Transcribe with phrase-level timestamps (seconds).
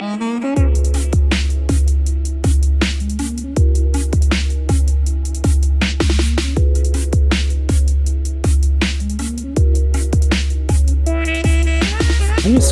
[0.00, 0.29] Thank you.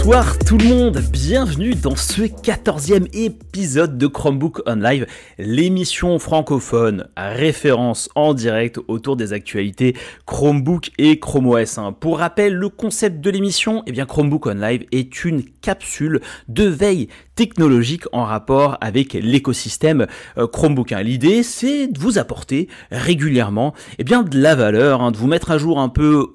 [0.08, 5.04] Bonsoir tout le monde, bienvenue dans ce 14e épisode de Chromebook On Live,
[5.36, 9.94] l'émission francophone référence en direct autour des actualités
[10.24, 11.78] Chromebook et Chrome OS.
[12.00, 16.64] Pour rappel, le concept de l'émission, eh bien Chromebook On Live est une capsule de
[16.64, 20.06] veille technologique en rapport avec l'écosystème
[20.38, 20.92] euh, Chromebook.
[21.02, 25.50] L'idée, c'est de vous apporter régulièrement eh bien, de la valeur, hein, de vous mettre
[25.50, 26.32] à jour un peu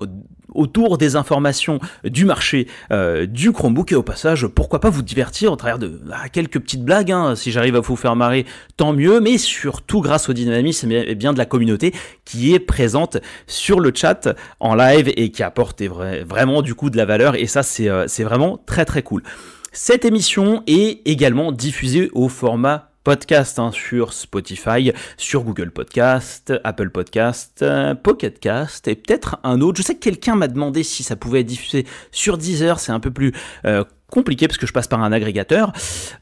[0.55, 5.52] autour des informations du marché euh, du Chromebook et au passage pourquoi pas vous divertir
[5.52, 7.35] au travers de bah, quelques petites blagues hein.
[7.35, 8.45] si j'arrive à vous faire marrer
[8.77, 11.93] tant mieux mais surtout grâce au dynamisme et eh bien de la communauté
[12.26, 13.17] qui est présente
[13.48, 14.29] sur le chat
[14.59, 18.23] en live et qui apporte vraiment du coup de la valeur et ça euh, c'est
[18.23, 19.23] vraiment très très cool.
[19.71, 26.90] Cette émission est également diffusée au format podcast hein, sur Spotify, sur Google Podcast, Apple
[26.90, 27.65] Podcast,
[28.04, 29.77] Pocket Cast et peut-être un autre.
[29.77, 32.99] Je sais que quelqu'un m'a demandé si ça pouvait être diffusé sur Deezer, c'est un
[32.99, 33.34] peu plus
[33.65, 35.73] euh, compliqué parce que je passe par un agrégateur.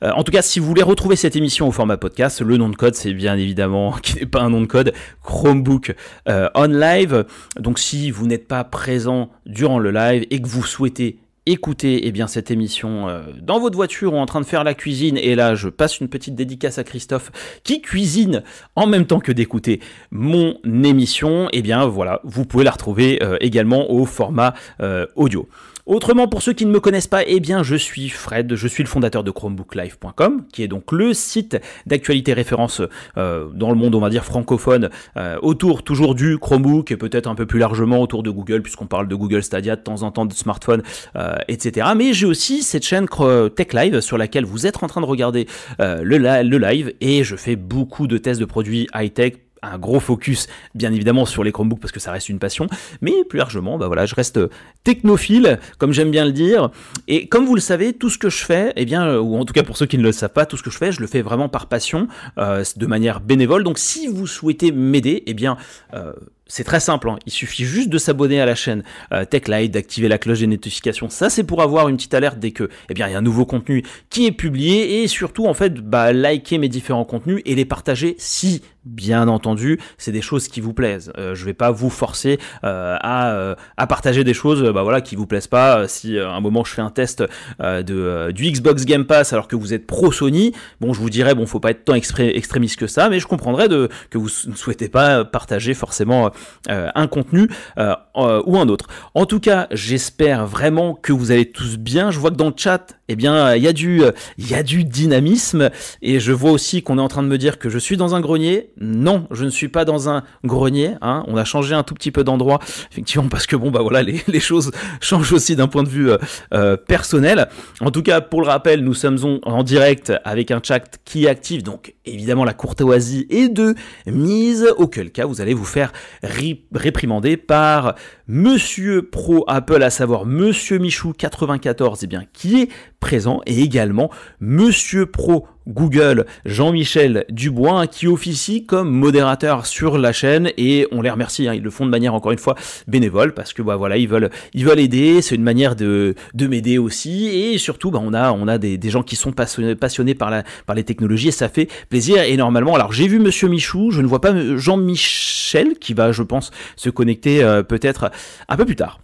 [0.04, 2.70] Euh, en tout cas, si vous voulez retrouver cette émission au format podcast, le nom
[2.70, 5.94] de code, c'est bien évidemment, qui n'est pas un nom de code, Chromebook
[6.30, 7.26] euh, On Live.
[7.60, 12.12] Donc si vous n'êtes pas présent durant le live et que vous souhaitez écoutez eh
[12.12, 15.36] bien, cette émission euh, dans votre voiture ou en train de faire la cuisine, et
[15.36, 17.32] là je passe une petite dédicace à Christophe
[17.64, 18.44] qui cuisine
[18.76, 19.80] en même temps que d'écouter
[20.12, 25.06] mon émission, et eh bien voilà, vous pouvez la retrouver euh, également au format euh,
[25.16, 25.48] audio.
[25.92, 28.82] Autrement, pour ceux qui ne me connaissent pas, eh bien, je suis Fred, je suis
[28.82, 32.82] le fondateur de ChromebookLive.com, qui est donc le site d'actualité référence
[33.18, 37.28] euh, dans le monde, on va dire, francophone, euh, autour toujours du Chromebook et peut-être
[37.28, 40.12] un peu plus largement autour de Google, puisqu'on parle de Google Stadia de temps en
[40.12, 40.82] temps, de smartphones,
[41.18, 41.90] euh, etc.
[41.98, 43.08] Mais j'ai aussi cette chaîne
[43.54, 45.46] Tech Live sur laquelle vous êtes en train de regarder
[45.78, 50.48] le, le live et je fais beaucoup de tests de produits high-tech un gros focus
[50.76, 52.68] bien évidemment sur les Chromebooks parce que ça reste une passion,
[53.02, 54.40] mais plus largement, bah voilà, je reste
[54.84, 56.72] technophile, comme j'aime bien le dire,
[57.08, 59.54] et comme vous le savez, tout ce que je fais, eh bien, ou en tout
[59.54, 61.08] cas pour ceux qui ne le savent pas, tout ce que je fais, je le
[61.08, 62.08] fais vraiment par passion,
[62.38, 63.64] euh, de manière bénévole.
[63.64, 65.58] Donc si vous souhaitez m'aider, eh bien,
[65.94, 66.14] euh,
[66.52, 67.18] c'est très simple, hein.
[67.26, 68.84] il suffit juste de s'abonner à la chaîne
[69.14, 71.10] euh, TechLight, d'activer la cloche des notifications.
[71.10, 73.22] Ça, c'est pour avoir une petite alerte dès que, eh bien, il y a un
[73.22, 77.56] nouveau contenu qui est publié et surtout, en fait, bah, liker mes différents contenus et
[77.56, 81.12] les partager si, bien entendu, c'est des choses qui vous plaisent.
[81.18, 85.02] Euh, je vais pas vous forcer euh, à, euh, à, partager des choses, bah voilà,
[85.02, 85.88] qui vous plaisent pas.
[85.88, 87.24] Si à un moment je fais un test
[87.60, 91.46] du Xbox Game Pass alors que vous êtes pro Sony, bon, je vous dirais, bon,
[91.46, 95.26] faut pas être tant extrémiste que ça, mais je comprendrais que vous ne souhaitez pas
[95.26, 96.32] partager forcément
[96.70, 98.88] euh, un contenu euh, euh, ou un autre.
[99.14, 102.12] En tout cas, j'espère vraiment que vous allez tous bien.
[102.12, 104.02] Je vois que dans le chat, eh bien, il y a du,
[104.38, 105.70] il y a du dynamisme
[106.02, 108.16] et je vois aussi qu'on est en train de me dire que je suis dans
[108.16, 108.72] un grenier.
[108.80, 110.96] Non, je ne suis pas dans un grenier.
[111.02, 111.24] Hein.
[111.28, 112.60] On a changé un tout petit peu d'endroit,
[112.92, 114.72] effectivement, parce que bon, bah voilà, les, choses
[115.02, 116.10] changent aussi d'un point de vue
[116.54, 117.48] euh, personnel.
[117.80, 121.30] En tout cas, pour le rappel, nous sommes en direct avec un chat qui est
[121.30, 123.76] actif, donc évidemment la courtoisie est de
[124.08, 125.92] mise, auquel cas vous allez vous faire
[126.24, 127.96] réprimandé par
[128.28, 132.70] Monsieur Pro Apple, à savoir Monsieur Michou 94, et eh bien, qui est
[133.02, 140.52] présent, et également Monsieur Pro Google, Jean-Michel Dubois, qui officie comme modérateur sur la chaîne,
[140.58, 142.56] et on les remercie, hein, ils le font de manière encore une fois
[142.88, 146.48] bénévole, parce que bah, voilà, ils veulent, ils veulent aider, c'est une manière de, de
[146.48, 149.76] m'aider aussi, et surtout, bah, on a, on a des, des gens qui sont passionnés,
[149.76, 153.20] passionnés par, la, par les technologies, et ça fait plaisir, et normalement, alors j'ai vu
[153.20, 158.12] Monsieur Michou, je ne vois pas Jean-Michel, qui va, je pense, se connecter euh, peut-être
[158.48, 159.00] un peu plus tard.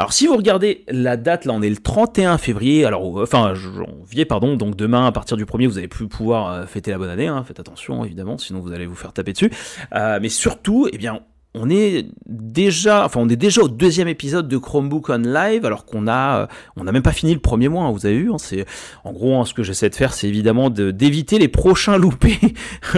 [0.00, 4.24] Alors si vous regardez la date, là on est le 31 février, alors enfin janvier
[4.24, 7.10] pardon, donc demain à partir du 1er vous allez plus pouvoir euh, fêter la bonne
[7.10, 9.52] année, hein, faites attention évidemment, sinon vous allez vous faire taper dessus.
[9.94, 11.20] Euh, mais surtout, eh bien
[11.54, 15.84] on est déjà, enfin on est déjà au deuxième épisode de Chromebook on Live, alors
[15.84, 17.84] qu'on a, on n'a même pas fini le premier mois.
[17.84, 18.66] Hein, vous avez vu, hein, c'est
[19.02, 22.38] en gros hein, ce que j'essaie de faire, c'est évidemment d'éviter les prochains loupés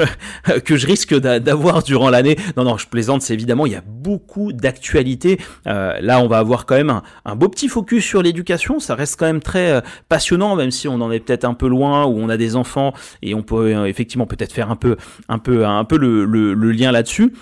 [0.64, 2.36] que je risque d'avoir durant l'année.
[2.58, 5.38] Non, non, je plaisante, c'est évidemment il y a beaucoup d'actualités.
[5.66, 8.80] Euh, là, on va avoir quand même un, beau petit focus sur l'éducation.
[8.80, 11.68] Ça reste quand même très euh, passionnant, même si on en est peut-être un peu
[11.68, 14.96] loin, où on a des enfants et on peut euh, effectivement peut-être faire un peu,
[15.30, 17.32] un peu, un peu le lien là-dessus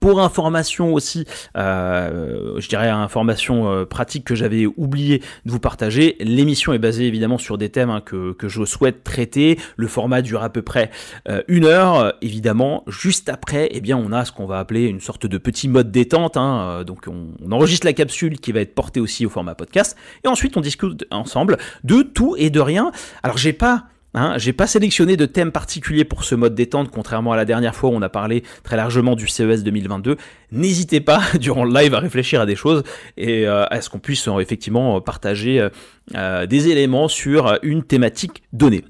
[0.00, 1.24] Pour information aussi,
[1.56, 7.06] euh, je dirais information euh, pratique que j'avais oublié de vous partager, l'émission est basée
[7.06, 9.58] évidemment sur des thèmes hein, que, que, je souhaite traiter.
[9.76, 10.90] Le format dure à peu près
[11.28, 12.14] euh, une heure.
[12.20, 15.66] Évidemment, juste après, eh bien, on a ce qu'on va appeler une sorte de petit
[15.66, 16.36] mode détente.
[16.36, 19.96] Hein, donc on, on, enregistre la capsule qui va être portée aussi au format podcast.
[20.24, 22.92] Et ensuite, on discute ensemble de tout et de rien.
[23.22, 23.86] Alors j'ai pas
[24.18, 27.74] Hein, j'ai pas sélectionné de thème particulier pour ce mode détente, contrairement à la dernière
[27.74, 30.16] fois où on a parlé très largement du CES 2022.
[30.52, 32.82] N'hésitez pas durant le live à réfléchir à des choses
[33.18, 35.68] et euh, à ce qu'on puisse euh, effectivement partager
[36.14, 38.84] euh, des éléments sur une thématique donnée.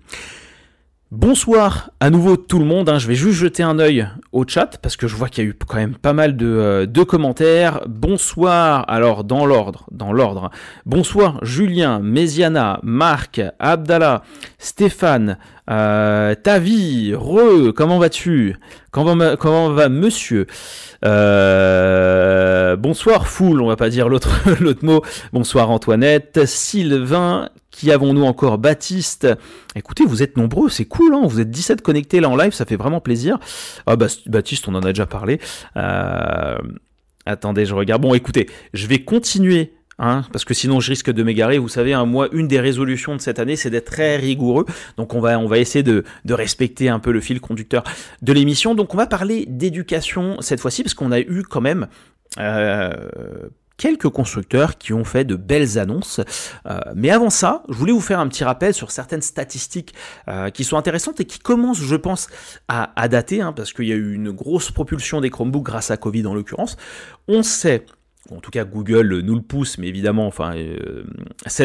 [1.13, 2.99] Bonsoir à nouveau tout le monde, hein.
[2.99, 5.51] je vais juste jeter un œil au chat parce que je vois qu'il y a
[5.51, 7.81] eu quand même pas mal de, euh, commentaires.
[7.87, 10.51] Bonsoir, alors dans l'ordre, dans l'ordre.
[10.85, 14.23] Bonsoir Julien, Méziana, Marc, Abdallah,
[14.59, 15.39] Stéphane,
[15.71, 18.57] euh, Tavi, Re, comment vas-tu?
[18.91, 20.47] Comment, va, comment va monsieur?
[21.05, 24.31] Euh, Bonsoir Foule, on va pas dire l'autre
[24.83, 25.03] mot.
[25.33, 28.59] Bonsoir Antoinette, Sylvain, qui avons-nous encore?
[28.59, 29.29] Baptiste
[29.75, 32.65] Écoutez, vous êtes nombreux, c'est cool, hein vous êtes 17 connectés là en live, ça
[32.65, 33.39] fait vraiment plaisir.
[33.87, 35.41] Ah, Baptiste, on en a déjà parlé.
[35.77, 36.57] Euh,
[37.27, 38.03] attendez, je regarde.
[38.03, 41.59] Bon, écoutez, je vais continuer Hein, parce que sinon je risque de m'égarer.
[41.59, 44.67] Vous savez, hein, moi, une des résolutions de cette année, c'est d'être très rigoureux.
[44.99, 47.83] Donc on va, on va essayer de, respecter un peu le fil conducteur
[48.21, 48.75] de l'émission.
[48.75, 51.89] Donc on va parler d'éducation cette fois-ci, parce qu'on a eu quand même
[52.39, 52.91] euh,
[53.79, 56.21] quelques constructeurs qui ont fait de belles annonces.
[56.67, 59.95] Euh, mais avant ça, je voulais vous faire un petit rappel sur certaines statistiques
[60.29, 62.29] euh, qui sont intéressantes et qui commencent, je pense,
[62.69, 65.91] à, à dater, hein, parce qu'il y a eu une grosse propulsion des Chromebooks grâce
[65.91, 66.77] à Covid en l'occurrence.
[67.29, 67.87] On sait
[68.31, 71.05] en tout cas Google nous le pousse, mais évidemment, enfin, euh,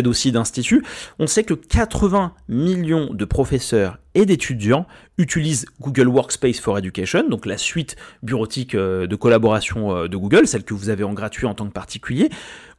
[0.05, 0.83] aussi d'instituts,
[1.19, 4.85] on sait que 80 millions de professeurs et d'étudiants
[5.17, 10.47] utilisent Google Workspace for Education, donc la suite bureautique euh, de collaboration euh, de Google,
[10.47, 12.29] celle que vous avez en gratuit en tant que particulier.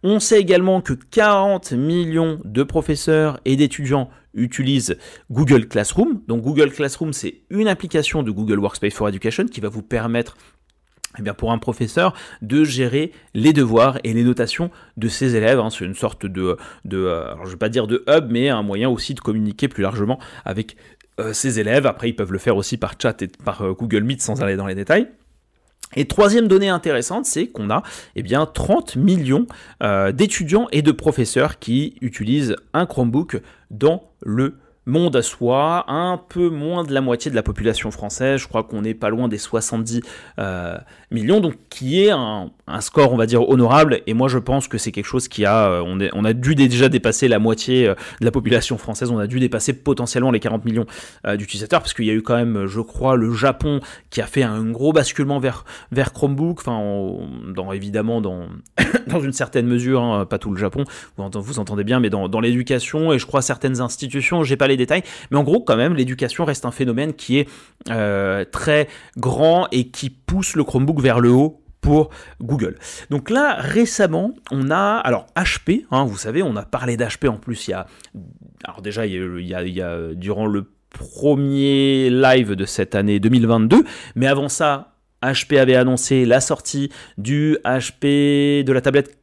[0.02, 4.96] On sait également que 40 millions de professeurs et d'étudiants utilisent
[5.30, 6.22] Google Classroom.
[6.26, 10.36] Donc Google Classroom, c'est une application de Google Workspace for Education qui va vous permettre
[11.18, 15.58] eh bien pour un professeur de gérer les devoirs et les notations de ses élèves.
[15.58, 15.68] Hein.
[15.70, 18.62] C'est une sorte de, de euh, alors je vais pas dire de hub, mais un
[18.62, 20.76] moyen aussi de communiquer plus largement avec
[21.20, 21.86] euh, ses élèves.
[21.86, 24.56] Après, ils peuvent le faire aussi par chat et par euh, Google Meet sans aller
[24.56, 25.08] dans les détails.
[25.94, 27.82] Et troisième donnée intéressante, c'est qu'on a
[28.16, 29.46] eh bien, 30 millions
[30.14, 34.56] d'étudiants et de professeurs qui utilisent un Chromebook dans le
[34.86, 38.64] monde à soi, un peu moins de la moitié de la population française, je crois
[38.64, 40.00] qu'on est pas loin des 70
[40.38, 40.76] euh,
[41.12, 42.50] millions, donc qui est un,
[42.80, 45.66] score, on va dire, honorable, et moi je pense que c'est quelque chose qui a,
[45.66, 49.26] euh, on, a dû déjà dépasser la moitié euh, de la population française, on a
[49.26, 50.86] dû dépasser potentiellement les 40 millions
[51.36, 53.80] d'utilisateurs, parce qu'il y a eu quand même, je crois, le Japon
[54.10, 56.80] qui a fait un gros basculement vers, vers Chromebook, enfin,
[57.54, 58.46] dans, évidemment dans,
[59.06, 60.84] dans une certaine mesure, hein, pas tout le Japon,
[61.16, 64.76] vous, entendez bien, mais dans, dans l'éducation, et je crois certaines institutions, j'ai pas les
[64.76, 67.48] détails, mais en gros, quand même, l'éducation reste un phénomène qui est
[67.90, 72.10] euh, très grand et qui pousse le Chromebook vers le haut pour
[72.40, 72.78] Google.
[73.10, 77.36] Donc là, récemment, on a, alors HP, hein, vous savez, on a parlé d'HP en
[77.36, 77.86] plus, il y a,
[78.64, 83.84] alors déjà, il y a, il durant le premier live de cette année 2022,
[84.14, 89.18] mais avant ça, HP avait annoncé la sortie du HP de la tablette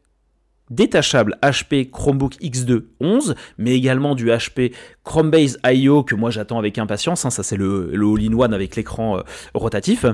[0.70, 4.74] détachable HP Chromebook X2 11, mais également du HP
[5.04, 9.22] Chromebase IO que moi j'attends avec impatience, hein, ça c'est le, all-in-one avec l'écran euh,
[9.54, 10.06] rotatif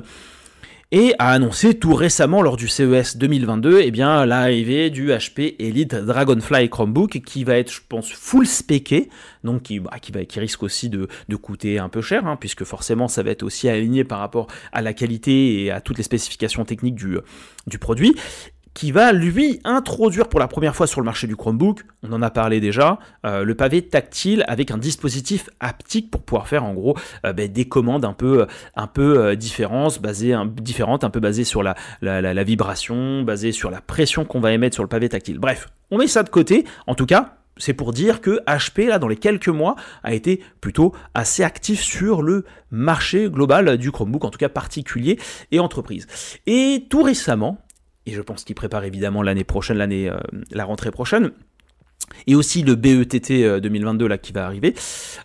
[0.95, 6.69] et a annoncé tout récemment lors du CES 2022 eh l'arrivée du HP Elite Dragonfly
[6.69, 9.09] Chromebook qui va être, je pense, full spéqué,
[9.44, 9.92] donc qui, bah,
[10.37, 14.06] risque aussi de, coûter un peu cher, hein, puisque forcément ça va être aussi aligné
[14.06, 17.18] par rapport à la qualité et à toutes les spécifications techniques du,
[17.68, 18.16] du produit
[18.76, 22.22] qui va lui introduire pour la première fois sur le marché du Chromebook, on en
[22.22, 26.74] a parlé déjà, euh, le pavé tactile avec un dispositif haptique pour pouvoir faire en
[26.74, 31.10] gros euh, ben, des commandes un peu, un peu euh, différentes, basées, un, différentes, un
[31.10, 34.90] peu basées sur la, la, vibration, basées sur la pression qu'on va émettre sur le
[34.90, 35.40] pavé tactile.
[35.40, 37.38] Bref, on met ça de côté, en tout cas.
[37.58, 41.82] C'est pour dire que HP, là, dans les quelques mois, a été plutôt assez actif
[41.82, 45.18] sur le marché global du Chromebook, en tout cas particulier
[45.52, 46.06] et entreprise.
[46.48, 47.65] Et tout récemment,
[48.06, 50.18] et je pense qu'il prépare évidemment l'année prochaine, l'année, euh,
[50.52, 51.31] la rentrée prochaine,
[52.28, 54.74] et aussi le BETT 2022 euh, là qui va arriver,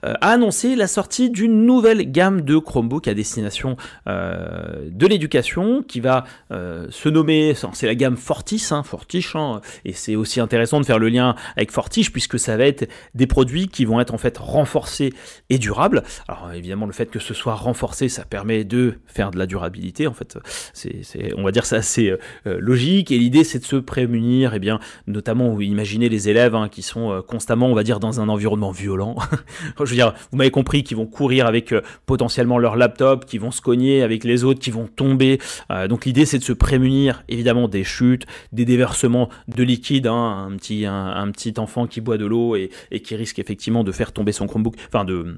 [0.04, 5.82] euh, a annoncé la sortie d'une nouvelle gamme de Chromebook à destination euh, de l'éducation
[5.82, 10.80] qui va se nommer, c'est la gamme Fortis, hein, Fortiche, hein, et c'est aussi intéressant
[10.80, 14.14] de faire le lien avec Fortiche puisque ça va être des produits qui vont être
[14.14, 15.12] en fait renforcés
[15.48, 16.02] et durables.
[16.28, 20.06] Alors évidemment le fait que ce soit renforcé, ça permet de faire de la durabilité.
[20.06, 20.38] En fait,
[20.72, 21.02] c'est,
[21.36, 24.80] on va dire ça assez logique et l'idée c'est de se prémunir, et eh bien
[25.06, 28.70] notamment imaginez les élèves hein, qui sont euh, constamment, on va dire, dans un environnement
[28.70, 29.16] violent.
[29.78, 33.38] Je veux dire, vous m'avez compris, qui vont courir avec euh, potentiellement leur laptop, qui
[33.38, 35.38] vont se cogner avec les autres, qui vont tomber.
[35.70, 40.06] Euh, donc l'idée, c'est de se prémunir, évidemment, des chutes, des déversements de liquide.
[40.06, 40.48] Hein.
[40.50, 42.70] un, petit, enfant qui boit de l'eau et,
[43.02, 45.36] qui risque effectivement de faire tomber son Chromebook, enfin de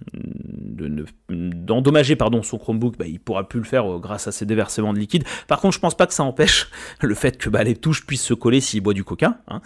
[1.29, 4.99] d'endommager pardon son Chromebook, bah, il pourra plus le faire grâce à ces déversements de
[4.99, 5.25] liquide.
[5.49, 6.69] Par contre, je pense pas que ça empêche
[7.01, 9.39] le fait que bah, les touches puissent se coller s'il boit du coca.
[9.49, 9.61] Hein.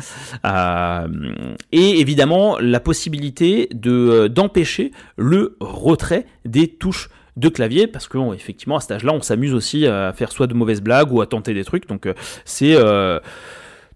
[1.72, 8.76] Et évidemment la possibilité euh, d'empêcher le retrait des touches de clavier parce que effectivement
[8.76, 11.54] à cet âge-là on s'amuse aussi à faire soit de mauvaises blagues ou à tenter
[11.54, 11.86] des trucs.
[11.88, 13.20] Donc euh, c'est euh,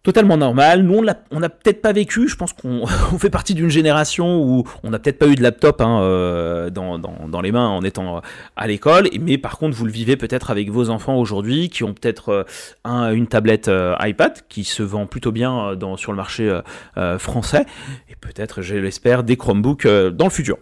[0.02, 0.82] totalement normal.
[0.82, 2.86] Nous, on n'a peut-être pas vécu, je pense qu'on
[3.18, 7.40] fait partie d'une génération où on n'a peut-être pas eu de laptop hein, euh, dans,
[7.42, 8.20] les mains en étant euh,
[8.56, 11.94] à l'école, mais par contre, vous le vivez peut-être avec vos enfants aujourd'hui qui ont
[11.94, 12.46] peut-être
[12.86, 16.60] euh, une tablette iPad qui se vend plutôt bien sur le marché
[17.18, 17.64] français,
[18.08, 20.58] et peut-être, je l'espère, des Chromebooks dans le futur.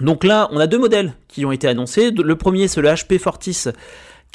[0.00, 2.10] Donc là, on a deux modèles qui ont été annoncés.
[2.10, 3.64] Le premier, c'est le HP Fortis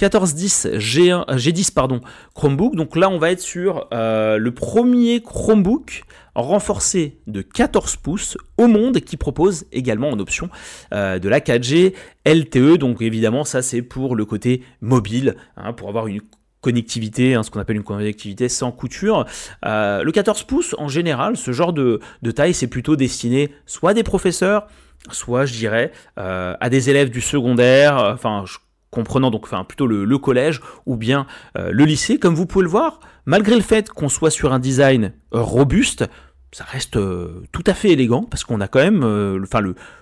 [0.02, 2.02] 1410 G1, G10 pardon,
[2.34, 2.76] Chromebook.
[2.76, 8.68] Donc là, on va être sur euh, le premier Chromebook renforcé de 14 pouces au
[8.68, 10.50] monde qui propose également en option
[10.94, 11.94] euh, de la 4G
[12.26, 12.80] LTE.
[12.80, 16.22] Donc évidemment, ça c'est pour le côté mobile, hein, pour avoir une
[16.62, 19.28] connectivité, hein, ce qu'on appelle une connectivité sans couture.
[19.64, 22.00] Euh, le 14 pouces, en général, ce genre de,
[22.36, 24.66] taille, c'est plutôt destiné soit à des professeurs,
[25.12, 27.98] soit, je dirais, à des élèves du secondaire.
[27.98, 28.58] Enfin, je
[28.94, 31.26] comprenant donc enfin, plutôt le, collège ou bien
[31.58, 32.20] euh, le lycée.
[32.20, 36.06] Comme vous pouvez le voir, malgré le fait qu'on soit sur un design robuste,
[36.52, 39.62] ça reste euh, tout à fait élégant parce qu'on a quand même, euh, enfin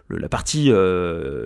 [0.09, 0.69] la partie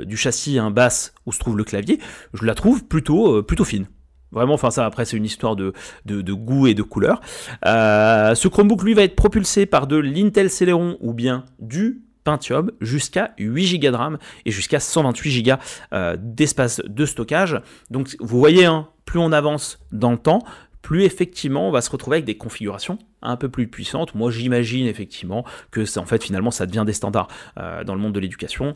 [0.05, 1.99] du châssis hein, basse où se trouve le clavier,
[2.33, 3.87] je la trouve plutôt, plutôt fine.
[4.31, 5.71] Vraiment, enfin ça après c'est une histoire de,
[6.05, 7.21] de, goût et de couleur.
[7.63, 13.34] ce Chromebook lui va être propulsé par de l'Intel Celeron ou bien du Pentium jusqu'à
[13.38, 15.53] 8 Go de RAM et jusqu'à 128 Go
[15.94, 17.62] euh, d'espace de stockage.
[17.89, 20.39] Donc vous voyez, hein, plus on avance dans le temps,
[20.82, 24.13] plus effectivement on va se retrouver avec des configurations un peu plus puissantes.
[24.15, 27.27] Moi j'imagine effectivement que c'est en fait finalement ça devient des standards
[27.60, 28.74] euh, dans le monde de l'éducation.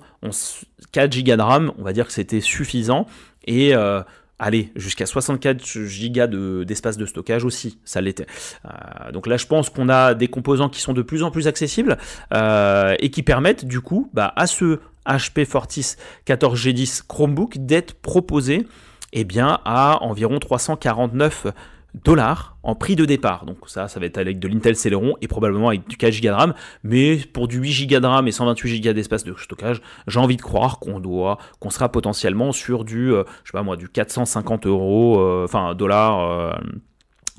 [0.91, 3.06] 4 Go de RAM, on va dire que c'était suffisant
[3.46, 4.01] et euh,
[4.39, 8.25] Allez, jusqu'à 64 Go d'espace de, stockage aussi, ça l'était.
[8.65, 11.48] Euh, donc là, je pense qu'on a des composants qui sont de plus en plus
[11.48, 11.98] accessibles
[12.34, 18.65] euh, et qui permettent du coup bah, à ce HP Fortis 14G10 Chromebook d'être proposé
[19.12, 21.48] eh bien, à environ 349
[21.93, 23.46] dollars en prix de départ.
[23.46, 26.27] Donc ça, ça va être avec de l'Intel Celeron et probablement avec du 4 Go
[26.27, 26.53] de RAM.
[26.84, 30.38] Mais pour du 8 Go de RAM et 128 Go d'espace de stockage, j'ai envie
[30.38, 33.89] de croire qu'on doit, qu'on sera potentiellement sur du, euh, je sais pas moi, du
[33.89, 36.53] 450 euros, euh, enfin dollars, euh,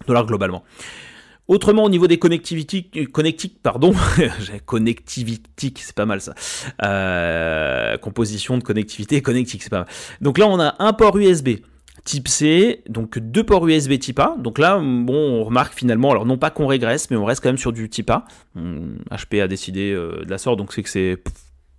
[0.07, 0.65] dollars globalement.
[1.49, 3.93] Autrement, au niveau des connectivités, connectiques, pardon,
[4.47, 6.33] c'est pas mal ça.
[7.99, 9.89] composition de connectivité, connectique, c'est pas mal.
[10.21, 11.59] Donc là, on a un port USB
[12.05, 14.37] type C, donc deux ports USB type A.
[14.39, 17.49] Donc là, bon, on remarque finalement, alors non pas qu'on régresse, mais on reste quand
[17.49, 18.25] même sur du type A.
[18.57, 21.19] HP a décidé euh, de la sorte, donc c'est que c'est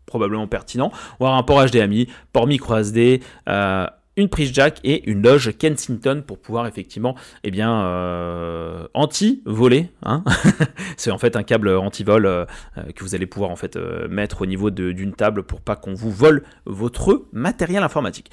[0.05, 0.91] probablement pertinent.
[1.19, 3.85] On va un port HDMI, port micro SD, euh,
[4.17, 10.25] une prise jack et une loge Kensington pour pouvoir effectivement eh bien euh, anti-voler hein.
[10.97, 12.45] c'est en fait un câble anti-vol
[12.93, 13.77] que vous allez pouvoir en fait
[14.09, 18.29] mettre au niveau d'une table pour pas qu'on vous vole votre matériel informatique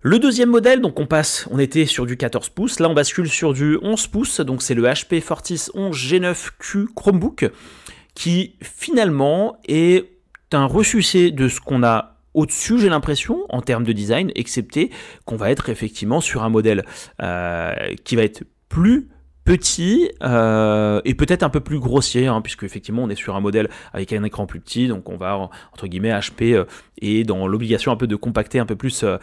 [0.00, 3.28] le deuxième modèle, donc on passe, on était sur du 14 pouces, là on bascule
[3.28, 7.50] sur du 11 pouces, donc c'est le HP Fortis 11 G9Q Chromebook,
[8.14, 10.08] qui finalement est
[10.52, 14.90] un ressucé de ce qu'on a au-dessus, j'ai l'impression, en termes de design, excepté
[15.24, 16.84] qu'on va être effectivement sur un modèle
[17.20, 17.74] euh,
[18.04, 19.08] qui va être plus
[19.48, 23.40] petit euh, et peut-être un peu plus grossier, hein, puisque effectivement on est sur un
[23.40, 25.38] modèle avec un écran plus petit, donc on va
[25.72, 26.64] entre guillemets HP euh,
[27.00, 29.16] et dans l'obligation un peu de compacter un peu plus euh,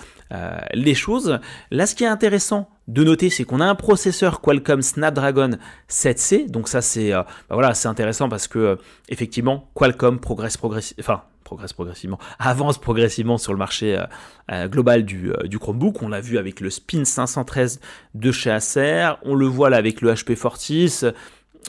[0.73, 1.39] les choses.
[1.69, 5.51] Là, ce qui est intéressant de noter, c'est qu'on a un processeur Qualcomm Snapdragon
[5.91, 8.79] 7C, donc ça c'est bah voilà, c'est intéressant parce que
[9.09, 10.57] effectivement Qualcomm progresse
[10.99, 14.03] enfin progresse progressivement, avance progressivement sur le marché euh,
[14.51, 16.01] euh, global du, euh, du, Chromebook.
[16.01, 17.79] On l'a vu avec le Spin 513
[18.15, 21.03] de chez Acer, on le voit là avec le HP Fortis.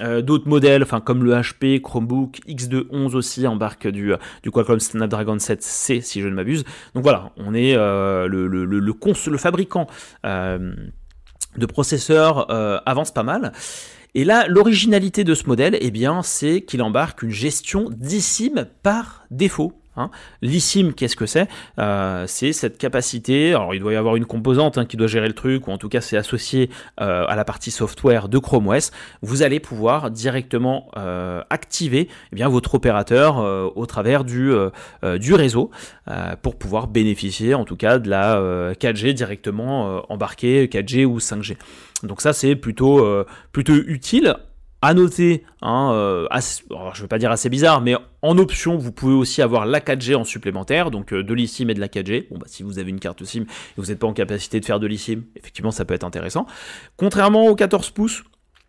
[0.01, 6.01] d'autres modèles, enfin comme le HP, Chromebook, X211 aussi embarque du, du Qualcomm Snapdragon 7C
[6.01, 6.65] si je ne m'abuse.
[6.95, 9.87] Donc voilà, on est le, le, le, le, fabricant
[10.25, 12.51] de processeurs
[12.87, 13.53] avance pas mal.
[14.17, 19.27] Et là, l'originalité de ce modèle, eh bien, c'est qu'il embarque une gestion d'eSIM par
[19.31, 19.75] défaut.
[19.99, 20.11] Hein.
[20.41, 21.49] Qu'est-ce que c'est?
[21.79, 25.29] Euh, C'est cette capacité, alors il doit y avoir une composante hein, qui doit gérer
[25.29, 28.69] le truc, ou en tout cas c'est associé euh, à la partie software de Chrome
[28.69, 33.37] OS, vous allez pouvoir directement euh, activer eh bien, votre opérateur
[33.77, 34.51] au travers du,
[35.21, 35.71] du réseau
[36.41, 41.57] pour pouvoir bénéficier en tout cas de la 4G directement embarquée, 4G ou 5G.
[42.03, 43.25] Donc ça c'est plutôt, euh,
[43.69, 44.37] utile.
[44.83, 48.93] À noter, hein, euh, je ne vais pas dire assez bizarre, mais en option, vous
[48.93, 52.29] pouvez aussi avoir la 4G en supplémentaire, donc euh, de l'eSIM et de la 4G.
[52.31, 53.47] Bon, bah, si vous avez une carte SIM et
[53.79, 56.47] vous n'êtes pas en capacité de faire de l'eSIM, effectivement, ça peut être intéressant.
[56.99, 58.23] Contrairement au 14 pouces,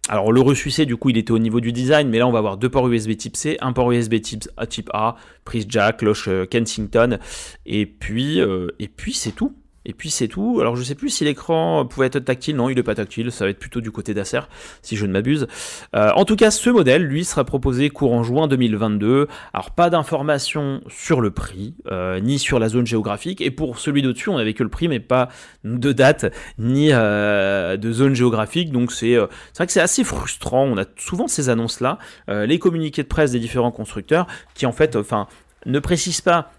[0.07, 2.39] alors le reçu du coup, il était au niveau du design, mais là, on va
[2.39, 5.97] avoir deux ports USB type C, un port USB type A, type A prise jack,
[5.97, 7.19] cloche Kensington,
[7.65, 9.53] et puis, et puis c'est tout.
[9.87, 10.57] Et puis c'est tout.
[10.59, 12.57] Alors je sais plus si l'écran pouvait être tactile.
[12.57, 13.31] Non, il n'est pas tactile.
[13.31, 14.41] Ça va être plutôt du côté d'Acer,
[14.81, 15.47] si je ne m'abuse.
[15.95, 19.27] Euh, en tout cas, ce modèle, lui, sera proposé courant juin 2022.
[19.53, 23.39] Alors pas d'informations sur le prix, euh, ni sur la zone géographique.
[23.39, 25.29] Et pour celui d'au-dessus, on n'avait que le prix, mais pas
[25.63, 26.25] de date,
[26.59, 28.73] ni euh, de zone géographique.
[28.73, 30.65] Donc c'est vrai que c'est assez frustrant.
[30.65, 34.97] On a souvent ces annonces-là, les communiqués de presse des différents constructeurs, qui en fait,
[34.97, 35.27] enfin,
[35.65, 36.51] ne précisent pas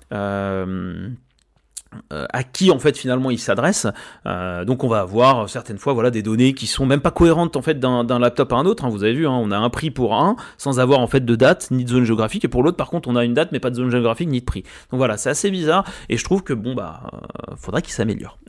[2.13, 3.87] euh, à qui en fait finalement il s'adresse.
[4.27, 7.57] Euh, donc on va avoir certaines fois voilà des données qui sont même pas cohérentes
[7.57, 8.85] en fait d'un laptop à un autre.
[8.85, 8.91] Hein.
[8.91, 11.35] vous avez vu, hein, on a un prix pour un sans avoir en fait de
[11.35, 13.61] date ni de zone géographique et pour l'autre par contre on a une date mais
[13.61, 14.65] pas de zone géographique ni de prix.
[14.91, 18.39] Donc voilà c'est assez bizarre et je trouve que bon bah euh, faudrait qu'il s'améliore.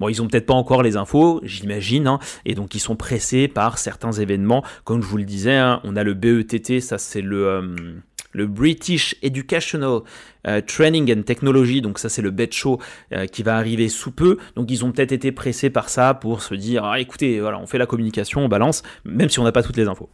[0.00, 3.46] Bon, ils ont peut-être pas encore les infos, j'imagine, hein, et donc ils sont pressés
[3.46, 4.64] par certains événements.
[4.82, 8.02] Comme je vous le disais, on a le BETT, ça c'est le,
[8.32, 10.00] le British Educational
[10.46, 12.80] euh, Training and Technology, donc ça c'est le BET Show
[13.12, 16.42] euh, qui va arriver sous peu, donc ils ont peut-être été pressés par ça pour
[16.42, 19.52] se dire, ah, écoutez, voilà, on fait la communication, on balance, même si on n'a
[19.52, 20.08] pas toutes les infos.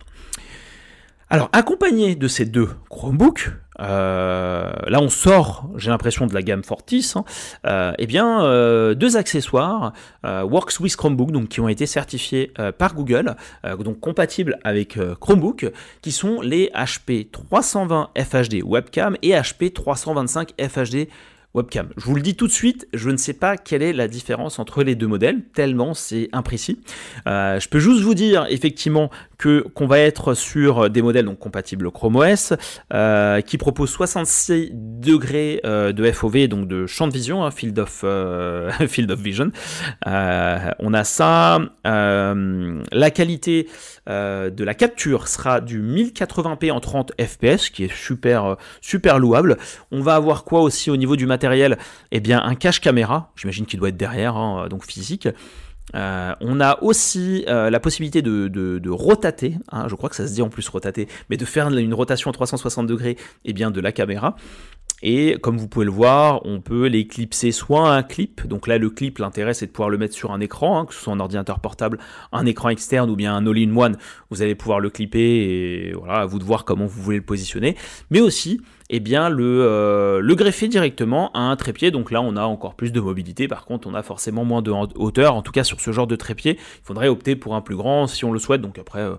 [1.29, 6.63] Alors, accompagné de ces deux Chromebooks, euh, là on sort, j'ai l'impression, de la gamme
[6.63, 7.25] Fortis, hein,
[7.67, 9.93] euh, eh bien, euh, deux accessoires
[10.23, 13.35] Works with Chromebook, qui ont été certifiés par Google,
[13.81, 21.09] donc compatibles avec Chromebook, qui sont les HP 320 FHD webcam et HP 325 FHD
[21.57, 21.89] webcam.
[21.97, 24.59] Je vous le dis tout de suite, je ne sais pas quelle est la différence
[24.59, 26.79] entre les deux modèles, tellement c'est imprécis.
[27.27, 31.39] Euh, je peux juste vous dire effectivement que qu'on va être sur des modèles donc
[31.39, 32.53] compatibles Chrome OS,
[32.93, 37.79] euh, qui proposent 66 degrés euh, de FOV, donc de champ de vision, hein, field
[37.79, 38.05] of
[38.89, 39.51] field of vision.
[40.05, 41.61] on a ça.
[41.85, 43.69] la qualité
[44.07, 49.57] de la capture sera du 1080p en 30 fps, qui est super super louable.
[49.91, 51.46] On va avoir quoi aussi au niveau du matériel
[52.13, 55.29] eh bien un cache caméra, j'imagine qu'il doit être derrière, hein, donc physique.
[55.95, 60.35] Euh, on a aussi euh, la possibilité de, rotater, hein, je crois que ça se
[60.35, 63.81] dit en plus rotater, mais de faire une rotation à 360 degrés eh bien, de
[63.81, 64.37] la caméra.
[65.03, 68.89] Et comme vous pouvez le voir, on peut l'éclipser soit un clip, donc là le
[68.89, 71.21] clip, l'intérêt c'est de pouvoir le mettre sur un écran, hein, que ce soit un
[71.21, 71.99] ordinateur portable,
[72.33, 73.99] un écran externe ou bien un all-in-one,
[74.31, 77.25] vous allez pouvoir le clipper et voilà, à vous de voir comment vous voulez le
[77.25, 77.77] positionner.
[78.11, 81.91] Mais aussi, eh bien le, euh, le greffer directement à un trépied.
[81.91, 83.49] Donc là, on a encore plus de mobilité.
[83.49, 85.35] Par contre, on a forcément moins de hauteur.
[85.35, 88.07] En tout cas, sur ce genre de trépied, il faudrait opter pour un plus grand
[88.07, 88.61] si on le souhaite.
[88.61, 89.17] Donc après, euh,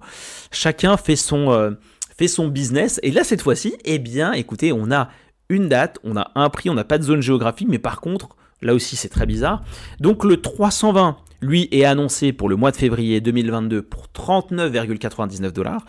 [0.51, 1.71] chacun fait son, euh,
[2.17, 2.99] fait son business.
[3.03, 5.09] Et là, cette fois-ci, eh bien, écoutez, on a
[5.49, 8.29] une date, on a un prix, on n'a pas de zone géographique, mais par contre,
[8.61, 9.63] là aussi, c'est très bizarre.
[9.99, 15.85] Donc le 320, lui, est annoncé pour le mois de février 2022 pour 39,99 dollars.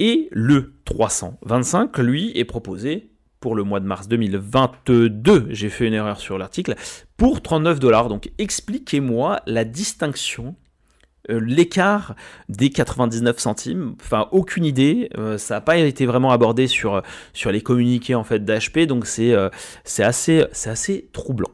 [0.00, 5.94] Et le 325, lui, est proposé pour le mois de mars 2022, j'ai fait une
[5.94, 6.74] erreur sur l'article,
[7.16, 8.08] pour 39 dollars.
[8.08, 10.56] Donc expliquez-moi la distinction,
[11.30, 12.14] euh, l'écart
[12.48, 13.94] des 99 centimes.
[14.00, 15.08] Enfin, aucune idée.
[15.16, 19.06] Euh, ça n'a pas été vraiment abordé sur, sur les communiqués en fait d'HP, donc
[19.06, 19.48] c'est euh,
[19.84, 21.50] assez troublant.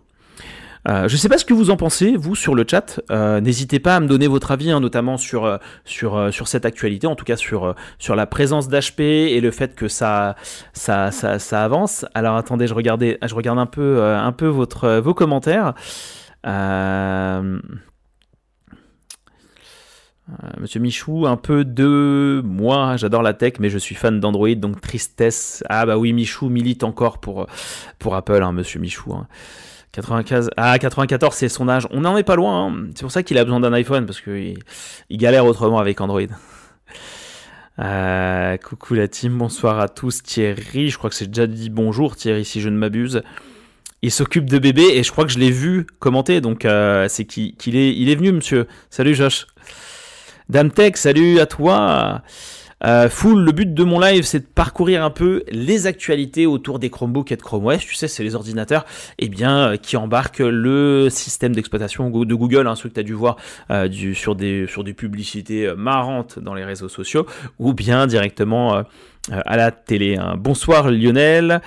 [0.89, 3.01] Euh, je ne sais pas ce que vous en pensez, vous, sur le chat.
[3.11, 6.65] Euh, n'hésitez pas à me donner votre avis, hein, notamment sur, euh, sur, sur cette
[6.65, 10.37] actualité, en tout cas sur, sur la présence d'HP et le fait que ça,
[10.73, 12.05] ça, ça, avance.
[12.15, 15.75] Alors attendez, je, je regarde un peu, un peu votre, vos commentaires.
[20.59, 24.81] Monsieur Michou, un peu de moi, j'adore la tech, mais je suis fan d'Android, donc
[24.81, 25.63] tristesse.
[25.69, 27.47] Ah bah oui, Michou milite encore pour,
[27.99, 29.13] pour Apple, hein, Monsieur Michou.
[29.15, 29.27] Hein.
[29.97, 31.89] 95, ah, 94, c'est son âge.
[31.91, 32.67] On n'en est pas loin.
[32.67, 32.89] Hein.
[32.95, 34.59] C'est pour ça qu'il a besoin d'un iPhone, parce qu'il
[35.09, 36.21] il galère autrement avec Android.
[37.79, 40.23] Euh, coucou la team, bonsoir à tous.
[40.23, 43.23] Thierry, je crois que c'est déjà dit bonjour Thierry si je ne m'abuse.
[44.03, 47.25] Il s'occupe de bébé et je crois que je l'ai vu commenter, donc euh, c'est
[47.25, 48.67] qu'il est, il est venu monsieur.
[48.91, 49.47] Salut Josh.
[50.51, 52.23] Damtech, salut à toi.
[52.85, 56.79] Euh, full, le but de mon live, c'est de parcourir un peu les actualités autour
[56.79, 57.79] des Chromebooks et de Chrome OS.
[57.79, 58.85] Tu sais, c'est les ordinateurs
[59.19, 63.05] eh bien, euh, qui embarquent le système d'exploitation de Google, hein, ceux que tu as
[63.05, 63.37] dû voir
[63.71, 67.27] euh, sur, des, publicités marrantes dans les réseaux sociaux,
[67.59, 68.83] ou bien directement
[69.31, 70.17] à la télé.
[70.17, 70.37] Hein.
[70.39, 71.61] Bonsoir Lionel.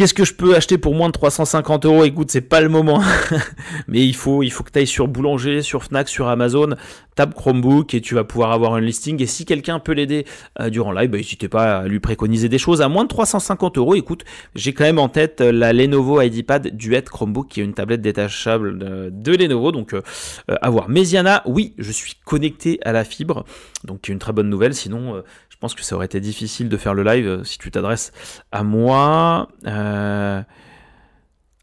[0.00, 2.04] Qu'est-ce que je peux acheter pour moins de 350 euros?
[2.04, 3.02] Écoute, c'est pas le moment.
[3.86, 6.74] Mais il faut, il faut que tu ailles sur Boulanger, sur Fnac, sur Amazon,
[7.16, 9.20] tape Chromebook et tu vas pouvoir avoir un listing.
[9.20, 10.24] Et si quelqu'un peut l'aider
[10.58, 13.76] euh, durant live, bah, n'hésitez pas à lui préconiser des choses à moins de 350
[13.76, 13.94] euros.
[13.94, 17.74] Écoute, j'ai quand même en tête euh, la Lenovo IdeaPad Duet Chromebook qui est une
[17.74, 18.78] tablette détachable
[19.12, 19.70] de, Lenovo.
[19.70, 20.00] Donc, euh,
[20.48, 20.88] à voir.
[20.88, 23.44] Mesiana, oui, je suis connecté à la fibre.
[23.84, 24.72] Donc, une très bonne nouvelle.
[24.72, 25.22] Sinon,
[25.60, 28.12] pense que ça aurait été difficile de faire le live euh, si tu t'adresses
[28.50, 29.48] à moi.
[29.66, 30.42] Euh...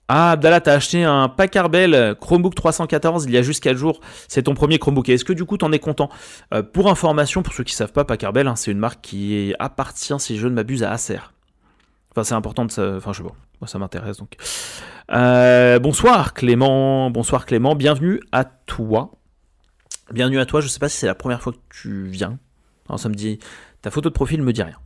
[0.07, 3.99] Ah, Abdallah, t'as acheté un Packard Bell Chromebook 314 il y a juste 4 jours.
[4.29, 5.10] C'est ton premier Chromebook.
[5.10, 6.10] Est-ce que du coup t'en es content?
[6.53, 9.53] Euh, Pour information, pour ceux qui savent pas, Packard Bell, hein, c'est une marque qui
[9.60, 11.33] appartient, si je ne m'abuse, à Acer.
[12.12, 12.95] Enfin, c'est important de ça.
[12.95, 13.36] Enfin, je sais pas.
[13.60, 14.38] Moi, ça m'intéresse donc.
[15.81, 17.10] Bonsoir Clément.
[17.10, 17.75] Bonsoir Clément.
[17.75, 19.12] Bienvenue à toi.
[20.13, 20.62] Bienvenue à toi.
[20.62, 22.38] Je sais pas si c'est la première fois que tu viens.
[22.88, 23.10] Alors, ça
[23.91, 24.78] photo de profil me dit rien.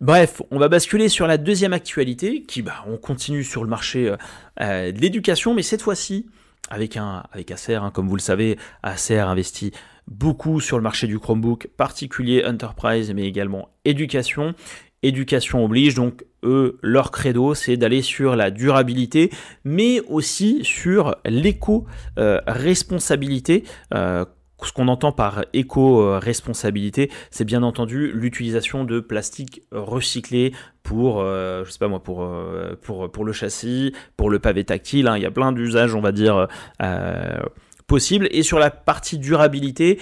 [0.00, 4.08] Bref, on va basculer sur la deuxième actualité, qui, bah, on continue sur le marché
[4.08, 4.16] euh,
[4.60, 6.26] euh, de l'éducation, mais cette fois-ci
[6.70, 9.72] avec, un, avec Acer, hein, comme vous le savez, Acer investit
[10.08, 14.54] beaucoup sur le marché du Chromebook, particulier Enterprise, mais également éducation.
[15.02, 19.30] Éducation oblige, donc eux, leur credo, c'est d'aller sur la durabilité,
[19.64, 23.64] mais aussi sur l'éco-responsabilité.
[23.92, 24.24] Euh,
[24.66, 31.70] ce qu'on entend par éco-responsabilité, c'est bien entendu l'utilisation de plastique recyclé pour, euh, je
[31.70, 35.08] sais pas moi, euh, pour, pour le châssis, pour le pavé tactile.
[35.08, 35.16] Hein.
[35.16, 36.46] Il y a plein d'usages, on va dire,
[36.82, 37.38] euh,
[37.86, 38.28] possibles.
[38.30, 39.98] Et sur la partie durabilité,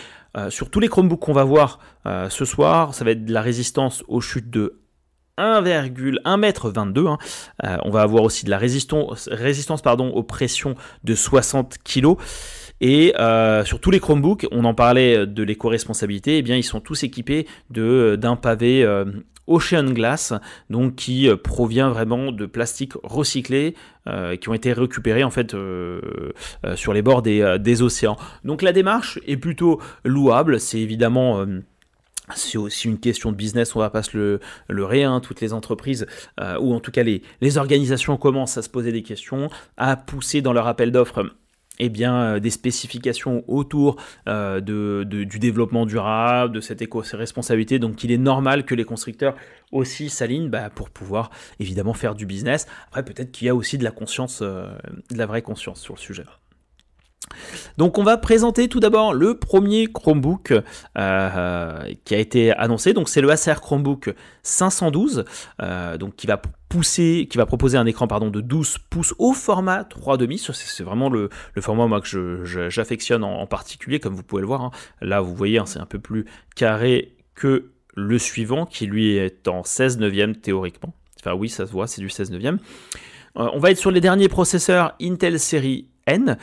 [0.49, 4.03] sur tous les Chromebooks qu'on va voir ce soir, ça va être de la résistance
[4.09, 4.81] aux chutes de
[5.37, 7.07] 1,1 m.
[7.07, 7.19] Hein.
[7.85, 12.17] on va avoir aussi de la résistance, résistance pardon, aux pressions de 60 kg.
[12.83, 16.81] Et euh, sur tous les Chromebooks, on en parlait de l'éco-responsabilité, eh bien ils sont
[16.81, 19.05] tous équipés de, d'un pavé euh,
[19.47, 20.35] Ocean Glass,
[20.69, 23.77] donc qui euh, provient vraiment de plastique recyclé,
[24.41, 25.55] qui ont été récupérés en fait
[26.75, 28.17] sur les bords des, des, océans.
[28.43, 31.47] Donc la démarche est plutôt louable, c'est évidemment
[32.35, 35.21] c'est aussi une question de business, on va pas se le, le hein.
[35.21, 36.09] toutes les entreprises,
[36.61, 40.41] ou en tout cas les, les organisations commencent à se poser des questions, à pousser
[40.41, 41.25] dans leur appel d'offres
[41.79, 43.97] eh bien, euh, des spécifications autour
[44.29, 47.79] euh, de, du développement durable, de cette éco-responsabilité.
[47.79, 49.35] Donc, il est normal que les constructeurs
[49.71, 51.31] aussi s'alignent bah, pour pouvoir
[51.61, 52.67] évidemment faire du business.
[52.89, 54.71] Après, peut-être qu'il y a aussi de la conscience, euh,
[55.11, 56.25] de la vraie conscience sur le sujet.
[57.79, 60.53] Donc on va présenter tout d'abord le premier Chromebook
[60.99, 62.93] euh, qui a été annoncé.
[62.93, 65.25] Donc c'est le Acer Chromebook 512,
[65.61, 70.53] euh, donc qui va proposer un écran pardon de 12 pouces au format 3,5.
[70.53, 74.63] C'est vraiment le, format moi que j'affectionne en, particulier, comme vous pouvez le voir.
[74.63, 74.71] Hein.
[75.01, 79.49] Là vous voyez, hein, c'est un peu plus carré que le suivant, qui lui est
[79.49, 80.95] en 16 neuvième théoriquement.
[81.21, 82.59] Enfin oui, ça se voit, c'est du 16 neuvième.
[83.39, 86.37] Euh, on va être sur les derniers processeurs Intel série N.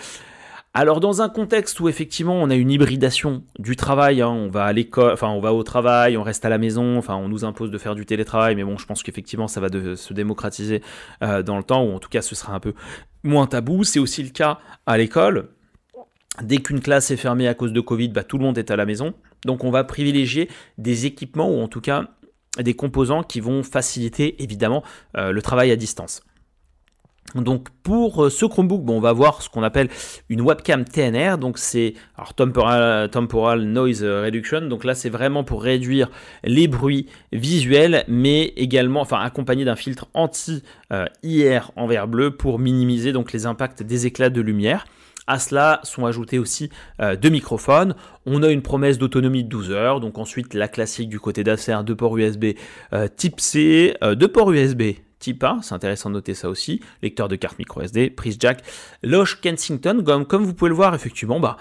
[0.74, 4.66] Alors dans un contexte où effectivement on a une hybridation du travail, hein, on va
[4.66, 7.78] à l'école, on va au travail, on reste à la maison, on nous impose de
[7.80, 10.84] faire du télétravail, mais bon je pense qu'effectivement ça va se démocratiser
[11.24, 12.74] euh, dans le temps, ou en tout cas ce sera un peu
[13.24, 13.84] moins tabou.
[13.84, 15.50] C'est aussi le cas à l'école.
[16.44, 18.76] Dès qu'une classe est fermée à cause de Covid, bah, tout le monde est à
[18.76, 19.16] la maison.
[19.46, 22.06] Donc on va privilégier des équipements ou en tout cas
[22.60, 24.84] des composants qui vont faciliter évidemment
[25.18, 26.22] euh, le travail à distance.
[27.36, 29.90] Donc pour euh, ce Chromebook, on va voir ce qu'on appelle
[30.30, 31.94] une webcam TNR, donc c'est
[32.36, 36.10] temporal, Noise Reduction, donc là c'est vraiment pour réduire
[36.44, 43.14] les bruits visuels, mais également, enfin accompagné d'un filtre anti-IR en vert bleu pour minimiser
[43.14, 44.86] donc les impacts des éclats de lumière.
[45.28, 47.94] À cela sont ajoutés aussi euh, deux microphones.
[48.26, 50.00] On a une promesse d'autonomie de 12 heures.
[50.00, 52.56] Donc ensuite la classique du côté d'Acer, deux ports USB
[52.94, 57.28] euh, Type C, deux ports USB type A, c'est intéressant de noter ça aussi, lecteur
[57.28, 58.64] de carte micro SD, prise jack,
[59.04, 61.58] loge Kensington, comme, comme vous pouvez le voir effectivement, bah,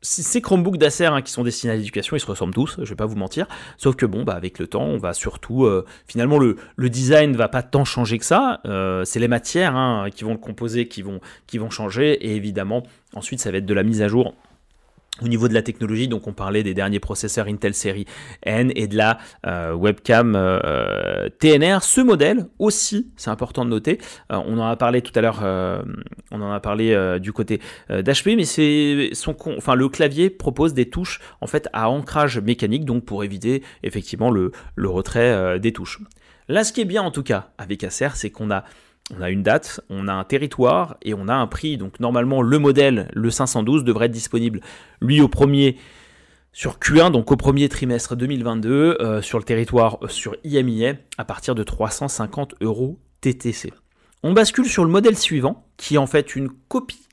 [0.00, 2.94] ces Chromebooks d'Acer hein, qui sont destinés à l'éducation, ils se ressemblent tous, je vais
[2.94, 3.46] pas vous mentir.
[3.78, 6.56] Sauf que bon, bah avec le temps, on va surtout, euh, finalement, le,
[6.88, 8.60] design va pas tant changer que ça.
[8.64, 12.36] Euh, c'est les matières hein, qui vont le composer, qui vont, qui vont changer, et
[12.36, 14.34] évidemment, ensuite, ça va être de la mise à jour
[15.22, 18.06] au niveau de la technologie, donc on parlait des derniers processeurs Intel série
[18.42, 21.82] N et de la euh, webcam euh, TNR.
[21.82, 23.98] Ce modèle aussi, c'est important de noter,
[24.32, 25.42] euh, on en a parlé tout à l'heure,
[26.30, 30.88] on en a parlé du côté d'HP, mais c'est son, enfin le clavier propose des
[30.88, 36.00] touches en fait à ancrage mécanique, donc pour éviter effectivement le, le retrait des touches.
[36.48, 38.64] Là, ce qui est bien en tout cas avec Acer, c'est qu'on a
[39.16, 41.76] on a une date, on a un territoire et on a un prix.
[41.76, 44.60] Donc normalement, le modèle, le 512, devrait être disponible,
[45.00, 45.76] lui, au premier
[46.52, 51.24] sur Q1, donc au premier trimestre 2022, euh, sur le territoire euh, sur IMIA, à
[51.24, 53.72] partir de 350 euros TTC.
[54.22, 57.06] On bascule sur le modèle suivant, qui est en fait une copie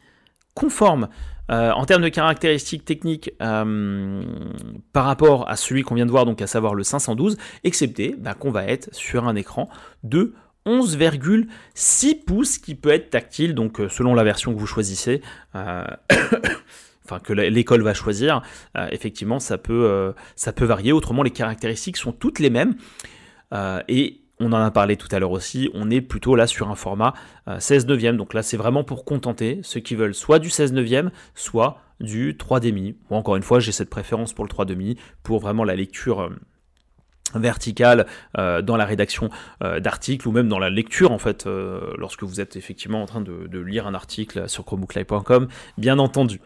[0.55, 1.09] conforme
[1.51, 6.41] euh, en termes de caractéristiques techniques par rapport à celui qu'on vient de voir, donc
[6.41, 9.69] à savoir le 512, excepté bah, qu'on va être sur un écran
[10.01, 10.33] de
[10.65, 15.21] 11,6 pouces qui peut être tactile, donc euh, selon la version que vous choisissez.
[15.55, 15.85] Euh,
[17.05, 18.41] enfin que l'école va choisir,
[18.75, 22.75] euh, effectivement ça peut, ça peut varier, autrement les caractéristiques sont toutes les mêmes.
[23.87, 26.75] et on en a parlé tout à l'heure aussi, on est plutôt là sur un
[26.75, 27.13] format
[27.59, 31.11] 16 neuvième, donc là c'est vraiment pour contenter ceux qui veulent soit du 16 neuvième,
[31.35, 32.95] soit du 3,5.
[33.11, 36.31] Moi encore une fois j'ai cette préférence pour le 3,5 pour vraiment la lecture
[37.39, 38.05] verticale
[38.37, 39.29] euh, dans la rédaction
[39.63, 43.05] euh, d'articles ou même dans la lecture en fait euh, lorsque vous êtes effectivement en
[43.05, 46.41] train de, lire un article sur chromebooklive.com bien entendu.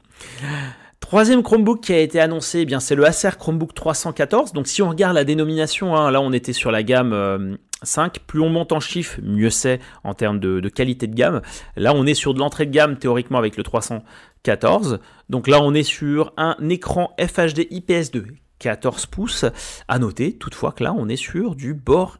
[1.00, 4.54] Troisième Chromebook qui a été annoncé, eh bien c'est le Acer Chromebook 314.
[4.54, 8.42] Donc si on regarde la dénomination, hein, là on était sur la gamme 5, plus
[8.42, 11.42] on monte en chiffres, mieux c'est en termes de, de, qualité de gamme.
[11.76, 15.00] Là on est sur de l'entrée de gamme théoriquement avec le 314.
[15.30, 18.26] Donc là on est sur un écran FHD IPS2
[18.60, 19.46] 14 pouces.
[19.88, 22.18] À noter toutefois que là on est sur du bord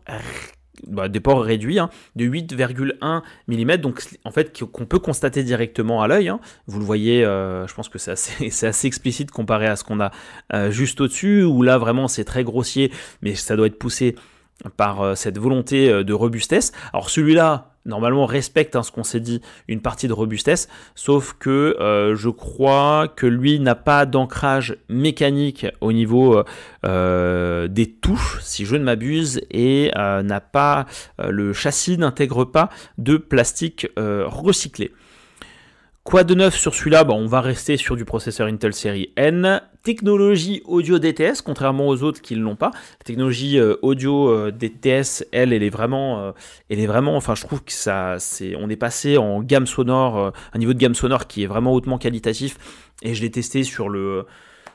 [0.88, 6.02] bah, des ports réduits hein, de 8,1 mm, donc en fait qu'on peut constater directement
[6.02, 6.30] à l'œil.
[6.30, 6.40] Hein.
[6.68, 10.00] Vous le voyez, euh, je pense que c'est assez, assez, explicite comparé à ce qu'on
[10.00, 10.12] a
[10.54, 14.16] euh, juste au-dessus, où là vraiment c'est très grossier, mais ça doit être poussé
[14.78, 16.72] par euh, cette volonté de robustesse.
[16.94, 21.78] Alors celui-là, normalement respecte hein, ce qu'on s'est dit, une partie de robustesse, sauf que
[21.80, 26.44] euh, je crois que lui n'a pas d'ancrage mécanique au niveau euh,
[26.86, 30.86] euh, des touches, si je ne m'abuse, et n'a pas
[31.20, 34.92] le châssis n'intègre pas de plastique recyclé.
[36.10, 37.06] Quoi de neuf sur celui-là?
[37.08, 39.62] On va rester sur du processeur Intel série N.
[39.84, 42.72] Technologie audio DTS, contrairement aux autres qui ne l'ont pas.
[43.06, 46.32] Technologie euh, audio euh, DTS, elle, elle est vraiment, euh,
[46.72, 47.16] elle est vraiment.
[47.16, 50.80] Enfin, je trouve que ça, c'est, on est passé en gamme sonore, un niveau de
[50.80, 52.58] gamme sonore qui est vraiment hautement qualitatif.
[53.04, 54.26] Et je l'ai testé sur le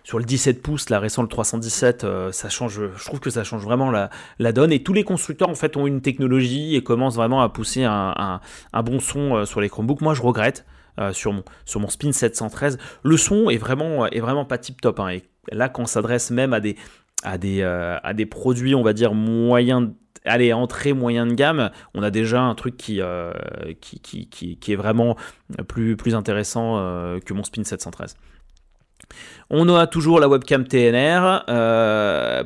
[0.04, 3.64] sur le 17 pouces, la récent le 317, ça change, je trouve que ça change
[3.64, 4.70] vraiment la, la, donne.
[4.70, 8.14] Et tous les constructeurs en fait ont une technologie et commencent vraiment à pousser un,
[8.16, 8.40] un,
[8.72, 10.00] un bon son sur les Chromebooks.
[10.00, 10.64] Moi, je regrette.
[11.00, 12.78] Euh, sur, mon, sur mon Spin 713.
[13.02, 15.00] Le son est vraiment, est vraiment pas tip top.
[15.00, 15.08] Hein.
[15.08, 16.76] et là, quand on s'adresse même à des,
[17.24, 19.90] à, des, euh, à des produits, on va dire, moyens
[20.24, 23.32] allez, entrée moyen de gamme, on a déjà un truc qui, euh,
[23.80, 25.16] qui, qui, qui, est vraiment
[25.66, 26.76] plus, plus intéressant
[27.26, 28.14] que mon Spin 713.
[29.50, 31.44] On a toujours la webcam TNR,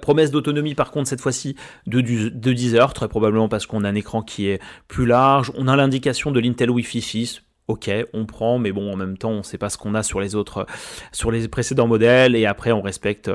[0.00, 1.54] promesse d'autonomie par contre cette fois-ci
[1.86, 5.52] de, de 10 heures, très probablement parce qu'on a un écran qui est plus large.
[5.54, 9.30] On a l'indication de l'Intel Wi-Fi 6, ok, on prend, mais bon, en même temps,
[9.30, 10.66] on ne sait pas ce qu'on a sur les autres,
[11.12, 13.30] sur les précédents modèles, et après, on respecte.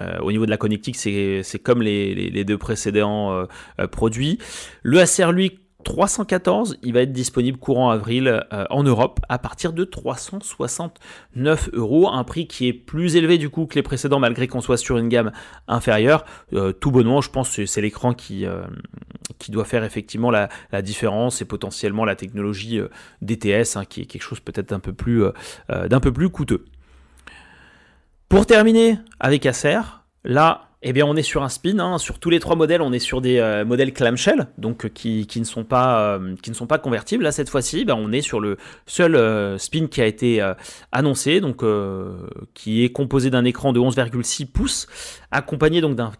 [0.00, 3.44] Euh, au niveau de la connectique, c'est comme les, deux précédents euh,
[3.78, 4.38] euh, produits.
[4.82, 9.72] Le Acer, lui, 314, il va être disponible courant avril euh, en Europe à partir
[9.72, 14.48] de 369 euros, un prix qui est plus élevé du coup que les précédents malgré
[14.48, 15.32] qu'on soit sur une gamme
[15.68, 16.24] inférieure.
[16.52, 18.62] Euh, tout bonnement, je pense que c'est l'écran qui, euh,
[19.38, 20.48] qui doit faire effectivement la,
[20.82, 22.80] différence et potentiellement la technologie
[23.20, 25.24] DTS hein, qui est quelque chose peut-être d'un peu, plus,
[25.68, 26.64] d'un peu plus coûteux.
[28.28, 29.80] Pour terminer avec Acer,
[30.24, 31.78] là eh bien, on est sur un spin.
[31.78, 31.98] Hein.
[31.98, 35.28] Sur tous les trois modèles, on est sur des euh, modèles clamshell, donc euh, qui,
[35.36, 37.22] ne sont pas, euh, qui ne sont pas convertibles.
[37.22, 40.42] Là, cette fois-ci, ben, on est sur le seul spin qui a été
[40.90, 41.64] annoncé, donc
[42.54, 44.86] qui est composé d'un écran de 11,6 pouces,
[45.30, 46.12] accompagné donc d'un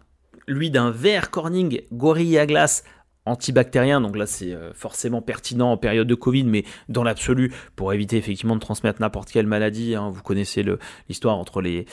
[0.48, 2.84] lui d'un verre Corning Gorilla Glass
[3.24, 7.92] antibactérien, donc là c'est euh, forcément pertinent en période de Covid, mais dans l'absolu, pour
[7.92, 10.64] éviter effectivement de transmettre n'importe quelle maladie, hein, vous connaissez
[11.08, 11.86] l'histoire entre les,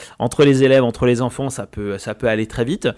[0.62, 2.88] élèves, entre les enfants, ça peut aller très vite.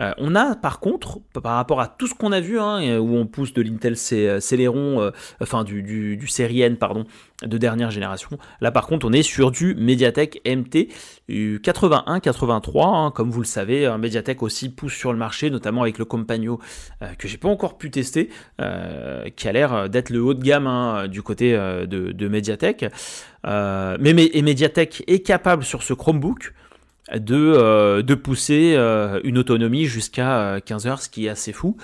[0.00, 3.16] Euh, on a par contre, par rapport à tout ce qu'on a vu, hein, où
[3.16, 7.04] on pousse de l'Intel Celeron, euh, enfin du, du, N, pardon,
[7.42, 10.88] de dernière génération, là par contre on est sur du Mediatek MT
[11.28, 15.98] 81-83, hein, comme vous le savez, un Mediatek aussi pousse sur le marché, notamment avec
[15.98, 16.58] le Compagno
[17.02, 18.30] euh, que j'ai pas encore pu tester,
[19.36, 22.86] qui a l'air d'être le haut de gamme hein, du côté de, Mediatek.
[23.44, 26.52] mais, Mediatek est capable sur ce Chromebook
[27.12, 31.52] de, euh, de pousser euh, une autonomie jusqu'à 15 euh, heures, ce qui est assez
[31.52, 31.76] fou.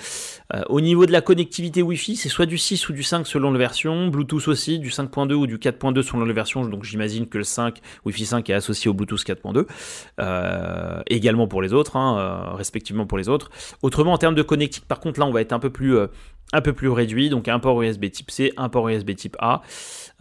[0.69, 3.59] au niveau de la connectivité Wi-Fi, c'est soit du 6 ou du 5 selon la
[3.59, 7.45] version, Bluetooth aussi, du 5.2 ou du 4.2 selon la version, donc j'imagine que le
[7.45, 9.67] 5, Wi-Fi 5 est associé au Bluetooth 4.2,
[11.09, 13.51] également pour les autres, hein, respectivement pour les autres.
[13.83, 15.99] Autrement, en termes de connectique, par contre, là, on va être un peu plus,
[16.53, 19.63] un peu plus réduit, donc un port USB type C, un port USB type A.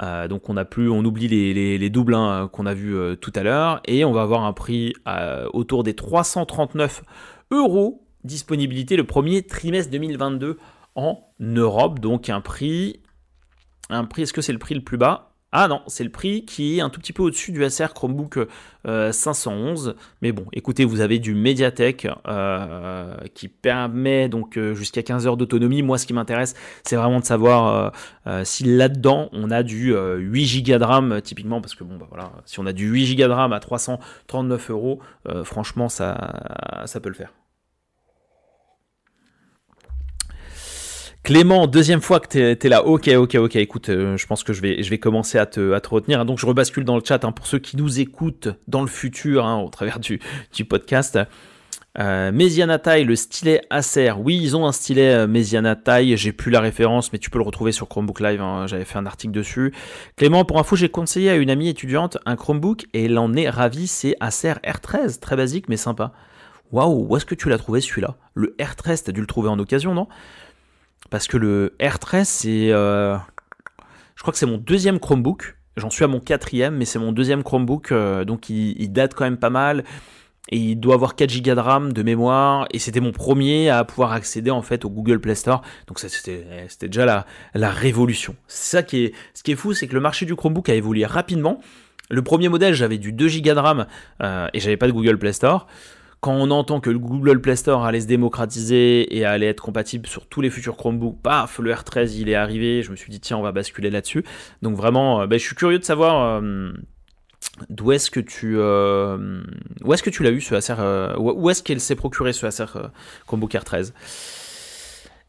[0.01, 3.33] Euh, donc on a plus, on oublie les, doubles hein, qu'on a vu euh, tout
[3.35, 7.03] à l'heure et on va avoir un prix euh, autour des 339
[7.51, 10.57] euros disponibilité le premier trimestre 2022
[10.95, 11.99] en Europe.
[11.99, 13.01] Donc un prix,
[13.89, 15.28] un prix, est-ce que c'est le prix le plus bas?
[15.51, 18.37] Ah non, c'est le prix qui est un tout petit peu au-dessus du Acer Chromebook
[18.85, 19.87] 511.
[19.89, 25.25] Euh, Mais bon, écoutez, vous avez du Mediatek euh, qui permet donc euh, jusqu'à 15
[25.25, 25.81] heures d'autonomie.
[25.81, 27.93] Moi, ce qui m'intéresse, c'est vraiment de savoir
[28.43, 32.31] si là-dedans on a du 8 Go de RAM typiquement, parce que bon, bah voilà,
[32.45, 34.99] si on a du 8 Go de RAM à 339 euros,
[35.43, 37.33] franchement, ça, ça peut le faire.
[41.29, 42.83] Clément, deuxième fois que tu es, là.
[42.87, 43.55] Ok, ok, ok.
[43.57, 46.25] Écoute, euh, je pense que je vais, commencer à te, retenir.
[46.25, 49.45] Donc, je rebascule dans le chat hein, pour ceux qui nous écoutent dans le futur,
[49.45, 50.19] hein, au travers du,
[50.67, 51.19] podcast.
[51.99, 54.13] Euh, le stylet Acer.
[54.17, 56.17] Oui, ils ont un stylet euh, Mesiana taille.
[56.17, 58.41] J'ai plus la référence, mais tu peux le retrouver sur Chromebook Live.
[58.41, 59.71] Hein, j'avais fait un article dessus.
[60.15, 63.51] Clément, pour info, j'ai conseillé à une amie étudiante un Chromebook et elle en est
[63.51, 63.85] ravie.
[63.85, 65.19] C'est Acer R13.
[65.19, 66.11] Très basique, mais sympa.
[66.71, 68.15] Waouh, où est-ce que tu l'as trouvé celui-là?
[68.33, 70.07] Le R13, t'as dû le trouver en occasion, non?
[71.09, 72.71] Parce que le R13, c'est.
[72.71, 73.17] Euh,
[74.15, 75.55] je crois que c'est mon deuxième Chromebook.
[75.77, 77.91] J'en suis à mon quatrième, mais c'est mon deuxième Chromebook.
[77.91, 79.83] Euh, donc il, date quand même pas mal.
[80.51, 82.67] Et il doit avoir 4 Go de RAM de mémoire.
[82.71, 85.61] Et c'était mon premier à pouvoir accéder en fait au Google Play Store.
[85.87, 86.45] Donc c'était
[86.81, 88.35] déjà la, la révolution.
[88.47, 90.73] C'est ça qui est, ce qui est fou, c'est que le marché du Chromebook a
[90.73, 91.61] évolué rapidement.
[92.09, 93.85] Le premier modèle, j'avais du 2 Go de RAM
[94.21, 95.67] euh, et j'avais pas de Google Play Store
[96.21, 100.07] quand on entend que le Google Play Store allait se démocratiser et allait être compatible
[100.07, 103.19] sur tous les futurs Chromebooks, paf, le R13 il est arrivé, je me suis dit
[103.19, 104.25] tiens on va basculer là-dessus.
[104.61, 106.73] Donc vraiment, euh, ben, je suis curieux de savoir euh,
[107.69, 109.41] d'où est-ce que tu euh,
[109.83, 110.75] où est-ce que tu l'as eu ce Acer,
[111.17, 112.65] où est-ce qu'elle s'est procuré ce Acer
[113.25, 113.93] Chromebook R13.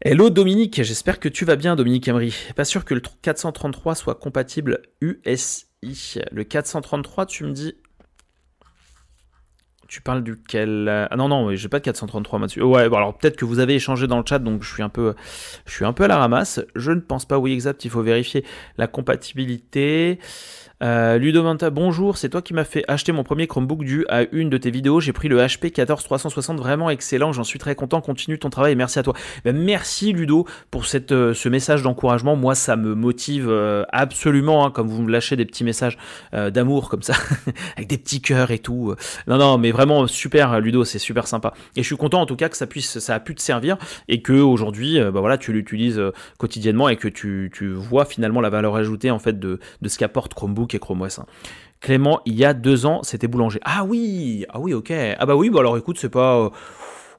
[0.02, 2.34] Hello Dominique, j'espère que tu vas bien Dominique Emery.
[2.56, 5.66] Pas sûr que le 433 soit compatible USI.
[6.32, 7.74] Le 433, tu me dis
[9.90, 12.64] tu parles duquel Ah non, non, j'ai pas de 433 Mathieu.
[12.64, 14.88] Ouais, bon, alors peut-être que vous avez échangé dans le chat, donc je suis un
[14.88, 15.14] peu,
[15.66, 16.60] je suis un peu à la ramasse.
[16.76, 18.44] Je ne pense pas, oui, exact, il faut vérifier
[18.78, 20.20] la compatibilité.
[20.82, 24.48] Euh, Ludomanta, bonjour, c'est toi qui m'as fait acheter mon premier Chromebook dû à une
[24.48, 24.98] de tes vidéos.
[24.98, 28.00] J'ai pris le HP 14360, vraiment excellent, j'en suis très content.
[28.00, 29.14] Continue ton travail merci à toi.
[29.44, 32.34] Ben, merci Ludo pour euh, ce message d'encouragement.
[32.34, 35.98] Moi, ça me motive euh, absolument, hein, comme vous me lâchez des petits messages
[36.32, 37.14] d'amour comme ça,
[37.76, 38.94] avec des petits cœurs et tout.
[39.26, 41.52] Non, non, mais vraiment super Ludo, c'est super sympa.
[41.76, 43.76] Et je suis content en tout cas que ça, puisse, ça a pu te servir
[44.08, 46.00] et que aujourd'hui, ben, voilà, tu l'utilises
[46.38, 50.69] quotidiennement et que tu, vois finalement la valeur ajoutée en fait de ce qu'apporte Chromebook
[50.74, 51.26] et.
[51.80, 53.58] Clément, il y a deux ans, c'était boulanger.
[53.64, 54.92] Ah oui, ah oui, ok.
[55.18, 56.38] Ah bah oui, bah alors écoute, c'est pas.
[56.38, 56.50] Euh,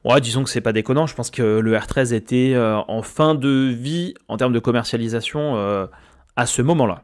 [0.06, 1.08] ouais, disons que c'est pas déconnant.
[1.08, 5.58] Je pense que le R13 était euh, en fin de vie en termes de commercialisation
[5.58, 5.88] euh,
[6.36, 7.02] à ce moment-là.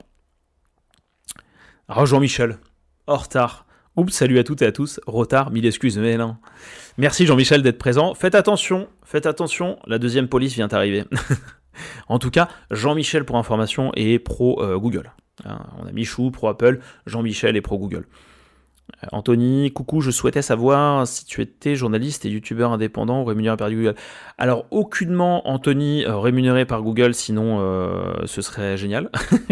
[1.89, 2.60] Alors Jean-Michel,
[3.07, 3.65] en retard.
[3.95, 4.99] Oups, salut à toutes et à tous.
[5.07, 6.38] Retard, mille excuses, mais non.
[6.99, 8.13] Merci Jean-Michel d'être présent.
[8.13, 11.05] Faites attention, faites attention, la deuxième police vient d'arriver.
[12.07, 15.12] en tout cas, Jean-Michel pour information est pro Google.
[15.45, 18.06] Hein, on a Michou, pro Apple, Jean-Michel et pro Google.
[19.04, 23.58] Euh, Anthony, coucou, je souhaitais savoir si tu étais journaliste et youtubeur indépendant ou rémunéré
[23.58, 23.95] par Google.
[24.38, 29.10] Alors, aucunement, Anthony, euh, rémunéré par Google, sinon euh, ce serait génial.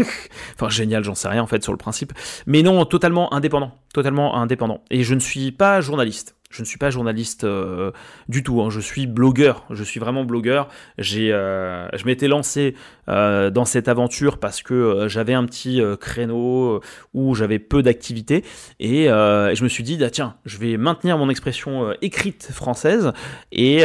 [0.55, 2.13] enfin, génial, j'en sais rien en fait sur le principe.
[2.45, 3.71] Mais non, totalement indépendant.
[3.93, 4.81] Totalement indépendant.
[4.89, 6.35] Et je ne suis pas journaliste.
[6.55, 7.91] Je ne suis pas journaliste euh,
[8.29, 8.69] du tout, hein.
[8.69, 10.69] je suis blogueur, je suis vraiment blogueur.
[10.99, 12.75] Euh, je m'étais lancé
[13.09, 16.79] euh, dans cette aventure parce que j'avais un petit créneau
[17.13, 18.45] où j'avais peu d'activité
[18.79, 23.11] et je me suis dit, ah, tiens, je vais maintenir mon expression écrite française
[23.51, 23.79] et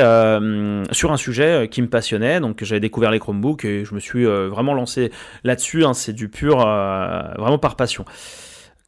[0.93, 2.39] sur un sujet qui me passionnait.
[2.39, 5.11] Donc j'avais découvert les Chromebooks et je me suis vraiment lancé
[5.43, 5.85] là-dessus.
[5.85, 5.95] Hein.
[5.95, 8.05] c'est du pur, vraiment par passion.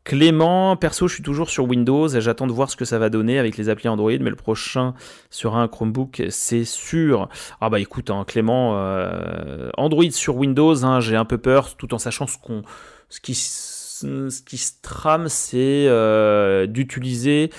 [0.04, 3.08] Clément, perso, je suis toujours sur Windows et j'attends de voir ce que ça va
[3.08, 4.94] donner avec les applis Android, mais le prochain
[5.30, 7.28] sera un Chromebook, c'est sûr.
[7.60, 11.94] Ah bah écoute, hein, Clément, euh, Android sur Windows, hein, j'ai un peu peur, tout
[11.94, 12.62] en sachant ce qu'on,
[13.10, 17.50] ce qui, se trame, c'est euh, d'utiliser,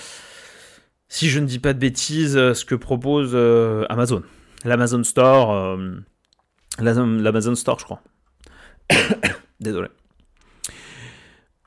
[1.08, 4.22] si je ne dis pas de bêtises, ce que propose euh, Amazon,
[4.66, 5.78] l'Amazon Store,
[6.78, 8.02] l'Amazon Store, je crois.
[9.62, 9.88] Désolé.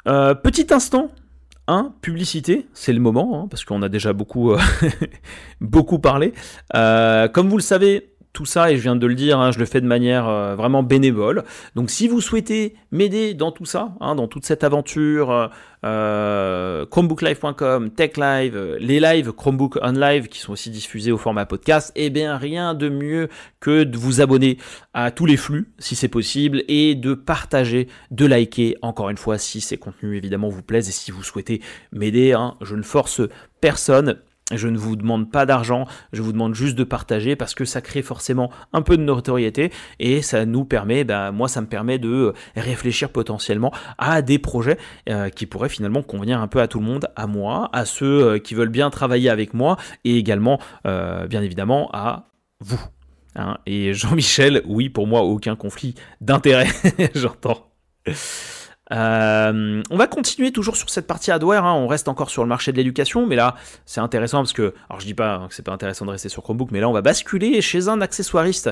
[0.07, 1.11] Euh, petit instant,
[1.69, 4.59] un, publicité, c'est le moment, hein, parce qu'on a déjà beaucoup, euh,
[5.61, 6.33] beaucoup parlé.
[6.75, 9.59] Euh, comme vous le savez, tout ça, et je viens de le dire, hein, je
[9.59, 11.43] le fais de manière euh, vraiment bénévole.
[11.75, 15.49] Donc si vous souhaitez m'aider dans tout ça, hein, dans toute cette aventure, euh,
[15.85, 21.93] euh chromebooklive.com, TechLive, les lives Chromebook On Live qui sont aussi diffusés au format podcast,
[21.97, 24.59] eh bien rien de mieux que de vous abonner
[24.93, 29.39] à tous les flux si c'est possible et de partager, de liker encore une fois
[29.39, 32.35] si ces contenus évidemment vous plaisent et si vous souhaitez m'aider.
[32.35, 33.23] Hein, je ne force
[33.63, 34.19] personne.
[34.55, 37.81] Je ne vous demande pas d'argent, je vous demande juste de partager parce que ça
[37.81, 41.99] crée forcément un peu de notoriété et ça nous permet, ben, moi ça me permet
[41.99, 44.79] de réfléchir potentiellement à des projets
[45.09, 48.23] euh, qui pourraient finalement convenir un peu à tout le monde, à moi, à ceux
[48.23, 52.29] euh, qui veulent bien travailler avec moi et également euh, bien évidemment à
[52.61, 52.81] vous.
[53.35, 53.59] Hein.
[53.67, 56.69] Et Jean-Michel, oui pour moi aucun conflit d'intérêt,
[57.17, 57.73] j'entends.
[58.93, 61.75] Euh, on va continuer toujours sur cette partie hardware, hein.
[61.75, 65.01] on reste encore sur le marché de l'éducation, mais là c'est intéressant parce que, alors
[65.01, 67.03] je dis pas que c'est pas intéressant de rester sur Chromebook, mais là on va
[67.03, 68.71] basculer chez un accessoiriste,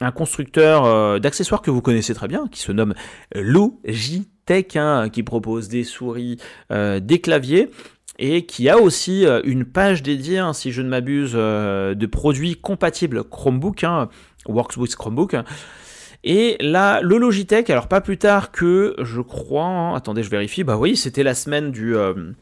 [0.00, 2.94] un constructeur euh, d'accessoires que vous connaissez très bien, qui se nomme
[3.34, 6.38] Logitech, hein, qui propose des souris,
[6.70, 7.70] euh, des claviers,
[8.20, 13.24] et qui a aussi une page dédiée, hein, si je ne m'abuse, de produits compatibles
[13.24, 13.86] Chromebook,
[14.46, 15.36] Works with Chromebook.
[16.22, 20.64] Et là, le Logitech, alors pas plus tard que, je crois, hein, attendez, je vérifie,
[20.64, 21.96] bah oui, c'était la semaine du...
[21.96, 22.32] Euh,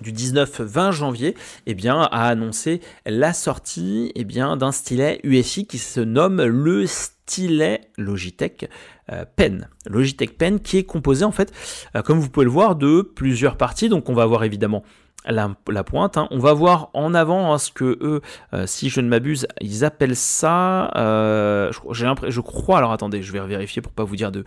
[0.00, 5.78] du 19-20 janvier, eh bien, a annoncé la sortie eh bien, d'un stylet USI qui
[5.78, 8.68] se nomme le stylet Logitech
[9.10, 9.68] euh, Pen.
[9.86, 11.52] Logitech Pen qui est composé en fait,
[11.94, 13.88] euh, comme vous pouvez le voir, de plusieurs parties.
[13.88, 14.82] Donc on va avoir évidemment
[15.26, 16.16] la, pointe.
[16.16, 16.28] Hein.
[16.30, 18.20] On va voir en avant hein, ce que eux,
[18.54, 20.90] euh, si je ne m'abuse, ils appellent ça.
[20.96, 22.78] Euh, je, je, crois.
[22.78, 24.44] Alors attendez, je vais vérifier pour pas vous dire de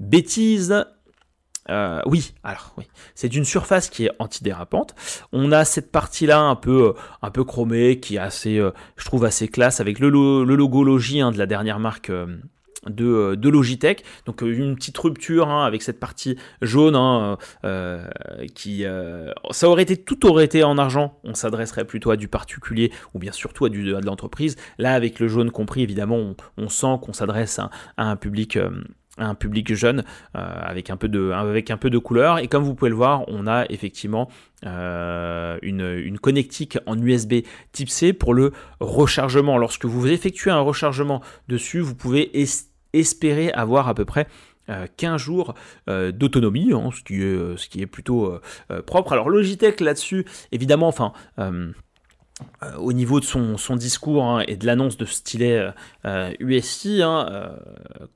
[0.00, 0.84] bêtises.
[1.70, 4.94] Euh, oui, alors oui, c'est une surface qui est antidérapante.
[5.32, 8.56] On a cette partie-là un peu, un peu chromée, qui est assez,
[8.96, 12.10] je trouve assez classe, avec le, le logo Logi hein, de la dernière marque
[13.00, 14.04] euh, de, Logitech.
[14.26, 18.06] Donc euh, une petite rupture hein, avec cette partie jaune hein, euh,
[18.54, 18.84] qui
[19.50, 21.18] ça aurait été tout aurait été en argent.
[21.24, 24.56] On s'adresserait plutôt à du particulier ou bien surtout à, du, de l'entreprise.
[24.78, 28.58] Là avec le jaune compris évidemment on, sent qu'on s'adresse à, un public
[29.16, 33.46] un public jeune avec un peu de couleur et comme vous pouvez le voir on
[33.46, 34.28] a effectivement
[34.62, 41.22] une, une, connectique en USB type C pour le rechargement lorsque vous effectuez un rechargement
[41.48, 42.38] dessus vous pouvez
[42.92, 44.26] espérer avoir à peu près
[44.96, 45.54] 15 euh, jours
[45.88, 48.38] euh, d'autonomie, hein, ce, euh, ce qui est plutôt
[48.86, 49.12] propre.
[49.12, 51.12] Alors Logitech là-dessus, évidemment, enfin...
[52.78, 55.72] au niveau de son, discours hein, et de l'annonce de stylet
[56.40, 57.50] USI, hein,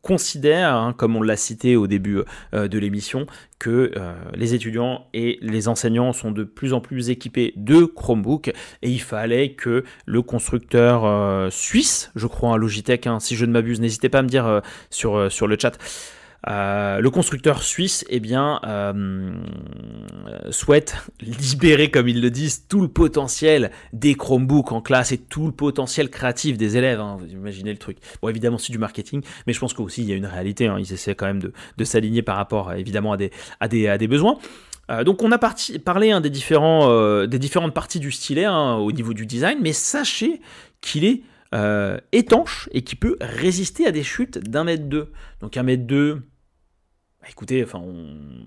[0.02, 3.26] considère, comme on l'a cité au début de l'émission,
[3.62, 8.48] que euh, les étudiants et les enseignants sont de plus en plus équipés de Chromebook
[8.48, 13.44] et il fallait que le constructeur euh, suisse, je crois un Logitech, hein, si je
[13.44, 14.60] ne m'abuse, n'hésitez pas à me dire euh,
[14.90, 15.78] sur le chat,
[16.48, 19.32] euh, le constructeur suisse eh bien, euh,
[20.50, 25.46] souhaite libérer, comme ils le disent, tout le potentiel des Chromebooks en classe et tout
[25.46, 27.00] le potentiel créatif des élèves.
[27.00, 27.16] Hein.
[27.20, 27.98] vous imaginez le truc.
[28.20, 30.66] Bon, évidemment, c'est du marketing, mais je pense qu'aussi il y a une réalité.
[30.66, 30.78] Hein.
[30.80, 31.42] ils essaient quand même
[31.76, 34.38] de, s'aligner par rapport, évidemment, à des, besoins.
[34.90, 39.14] Euh, donc on a parlé hein, des, différents, des différentes parties du stylet au niveau
[39.14, 40.40] du design, mais sachez
[40.80, 41.22] qu'il est
[42.12, 45.12] étanche et qu'il peut résister à des chutes d'un mètre deux.
[45.40, 46.22] Donc un mètre deux,
[47.22, 47.80] bah, écoutez, enfin,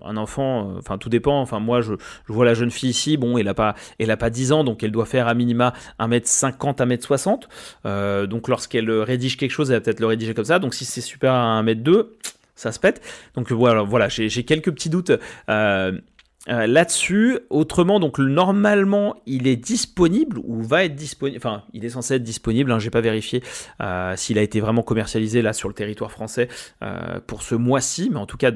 [0.03, 1.39] un enfant, euh, enfin, tout dépend.
[1.39, 1.93] Enfin, moi, je,
[2.27, 4.83] vois la jeune fille ici, bon, elle n'a pas, elle a pas 10 ans, donc
[4.83, 7.43] elle doit faire à minima 1m50, 1m60.
[7.85, 10.59] Euh, donc, lorsqu'elle rédige quelque chose, elle va peut-être le rédiger comme ça.
[10.59, 12.07] Donc, si c'est super à 1m2,
[12.55, 13.01] ça se pète.
[13.35, 15.13] Donc, voilà, voilà j'ai quelques petits doutes.
[15.49, 15.97] Euh,
[16.47, 21.37] euh, là-dessus, autrement, donc normalement, il est disponible ou va être disponible.
[21.37, 22.71] Enfin, il est censé être disponible.
[22.71, 23.43] Hein, J'ai pas vérifié
[23.81, 26.47] euh, s'il a été vraiment commercialisé là sur le territoire français
[26.83, 28.51] euh, pour ce mois-ci, mais en tout cas,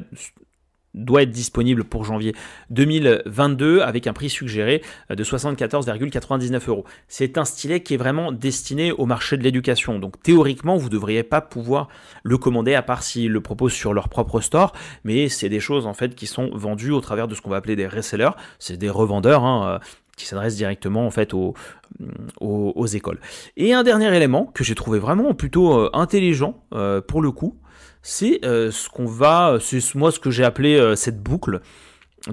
[0.94, 2.34] doit être disponible pour janvier
[2.72, 6.86] 2022 avec un prix suggéré de 74,99 euros.
[7.08, 10.00] C'est un stylet qui est vraiment destiné au marché de l'éducation.
[10.00, 11.90] Donc théoriquement, vous ne devriez pas pouvoir
[12.24, 14.74] le commander à part s'ils le proposent sur leur propre store.
[15.04, 17.58] Mais c'est des choses en fait qui sont vendues au travers de ce qu'on va
[17.58, 18.32] appeler des resellers.
[18.58, 19.44] C'est des revendeurs.
[19.44, 19.80] Hein,
[20.20, 21.56] qui s'adressent directement en fait aux,
[22.42, 23.20] aux, écoles.
[23.58, 27.58] Et un dernier élément que j'ai trouvé vraiment plutôt euh, intelligent euh, pour le coup,
[28.02, 31.62] c'est euh, ce qu'on va, c'est moi ce que j'ai appelé euh, cette boucle.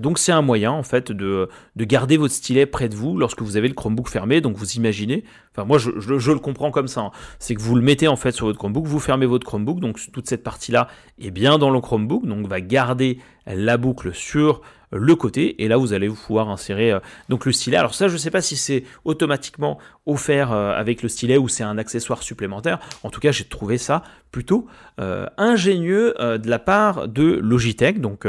[0.01, 3.43] Donc c'est un moyen en fait de, de, garder votre stylet près de vous lorsque
[3.43, 4.41] vous avez le Chromebook fermé.
[4.41, 7.11] Donc vous imaginez, enfin moi je, je, le comprends comme ça, hein.
[7.39, 9.99] c'est que vous le mettez en fait sur votre Chromebook, vous fermez votre Chromebook, donc
[10.13, 10.89] toute cette partie là
[11.21, 15.77] est bien dans le Chromebook, donc va garder la boucle sur le côté et là
[15.77, 17.77] vous allez pouvoir insérer euh, donc le stylet.
[17.77, 21.49] Alors ça je ne sais pas si c'est automatiquement offert euh, avec le stylet ou
[21.49, 22.79] c'est un accessoire supplémentaire.
[23.03, 24.67] En tout cas j'ai trouvé ça plutôt
[25.01, 28.01] euh, ingénieux de la part de Logitech.
[28.01, 28.27] Donc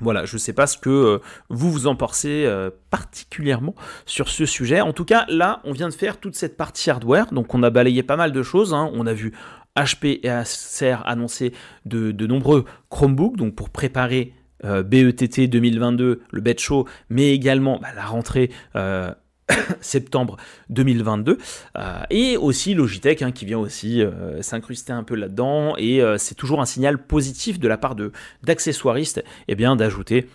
[0.00, 2.48] voilà, je ne sais pas ce que vous vous en pensez
[2.90, 3.74] particulièrement
[4.06, 4.80] sur ce sujet.
[4.80, 7.70] En tout cas, là, on vient de faire toute cette partie hardware, donc on a
[7.70, 8.74] balayé pas mal de choses.
[8.74, 8.90] Hein.
[8.94, 9.32] On a vu
[9.76, 11.52] HP et Acer annoncer
[11.84, 14.34] de, nombreux Chromebooks, donc pour préparer
[14.64, 19.12] euh, BETT 2022, le Bet Show, mais également bah, la rentrée euh,
[19.80, 20.36] septembre
[20.70, 21.38] 2022
[21.76, 24.02] euh, et aussi Logitech hein, qui vient aussi
[24.40, 27.96] s'incruster un peu là-dedans et c'est toujours un signal positif de la part
[28.42, 30.28] d'accessoiristes et eh bien d'ajouter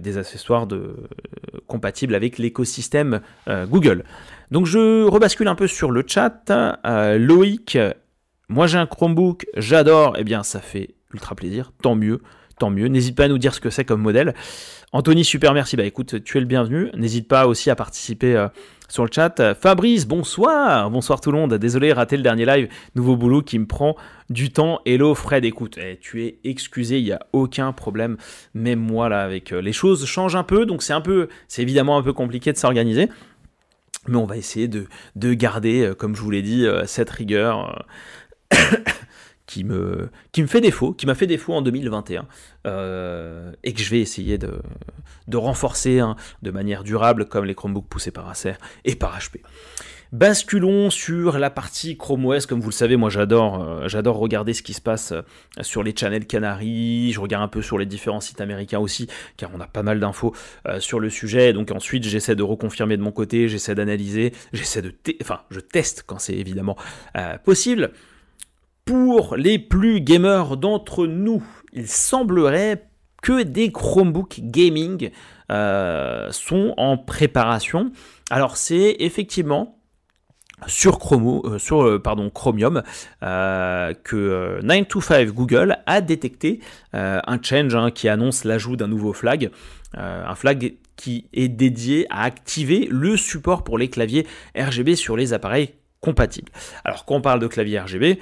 [0.00, 0.66] des accessoires
[1.66, 4.04] compatibles avec l'écosystème Google.
[4.50, 6.50] Donc je rebascule un peu sur le chat.
[7.18, 7.78] Loïc,
[8.48, 12.20] moi j'ai un Chromebook, j'adore, et eh bien ça fait ultra plaisir, tant mieux
[12.58, 12.88] tant mieux.
[12.88, 14.34] N'hésite pas à nous dire ce que c'est comme modèle.
[14.92, 15.76] Anthony, super merci.
[15.76, 16.90] Bah écoute, tu es le bienvenu.
[16.96, 18.48] N'hésite pas aussi à participer euh,
[18.88, 19.54] sur le chat.
[19.54, 20.90] Fabrice, bonsoir.
[20.90, 21.52] Bonsoir tout le monde.
[21.54, 22.68] Désolé, raté le dernier live.
[22.94, 23.96] Nouveau boulot qui me prend
[24.30, 24.80] du temps.
[24.86, 28.16] Hello Fred, écoute, eh, tu es excusé, il n'y a aucun problème.
[28.54, 31.60] Même moi là, avec euh, les choses changent un peu, donc c'est un peu, c'est
[31.60, 33.10] évidemment un peu compliqué de s'organiser.
[34.06, 34.86] Mais on va essayer de,
[35.16, 37.84] de garder, euh, comme je vous l'ai dit, cette rigueur
[39.48, 42.28] qui me, qui me fait défaut, qui m'a fait défaut en 2021,
[42.66, 44.60] euh, et que je vais essayer de,
[45.26, 48.52] de renforcer hein, de manière durable, comme les Chromebooks poussés par Acer
[48.84, 49.40] et par HP.
[50.12, 52.46] Basculons sur la partie Chrome OS.
[52.46, 55.22] Comme vous le savez, moi j'adore, euh, j'adore regarder ce qui se passe euh,
[55.62, 57.12] sur les channels Canaries.
[57.12, 59.98] Je regarde un peu sur les différents sites américains aussi, car on a pas mal
[59.98, 60.34] d'infos
[60.78, 61.54] sur le sujet.
[61.54, 66.04] Donc ensuite, j'essaie de reconfirmer de mon côté, j'essaie d'analyser, j'essaie de, enfin, je teste
[66.06, 66.76] quand c'est évidemment
[67.44, 67.92] possible.
[68.88, 72.88] Pour les plus gamers d'entre nous, il semblerait
[73.22, 75.10] que des Chromebooks gaming
[75.52, 77.92] euh, sont en préparation.
[78.30, 79.78] Alors c'est effectivement
[80.66, 82.82] sur, euh, euh, Chromium
[83.20, 86.60] que 925 Google a détecté
[86.94, 89.50] un change hein, qui annonce l'ajout d'un nouveau flag.
[89.92, 94.26] un flag qui est dédié à activer le support pour les claviers
[94.56, 96.50] RGB sur les appareils compatibles.
[96.84, 98.18] Alors quand on parle de clavier RGB,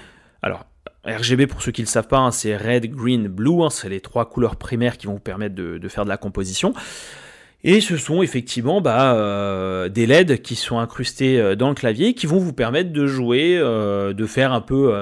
[0.46, 0.64] alors,
[1.04, 3.64] RGB, pour ceux qui ne le savent pas, hein, c'est Red, Green, Blue.
[3.64, 6.72] Hein, c'est les trois couleurs primaires qui vont vous permettre de faire de la composition.
[7.68, 12.14] Et ce sont effectivement bah, euh, des LED qui sont incrustés euh, dans le clavier
[12.14, 14.94] qui vont vous permettre de jouer, euh, de faire un peu,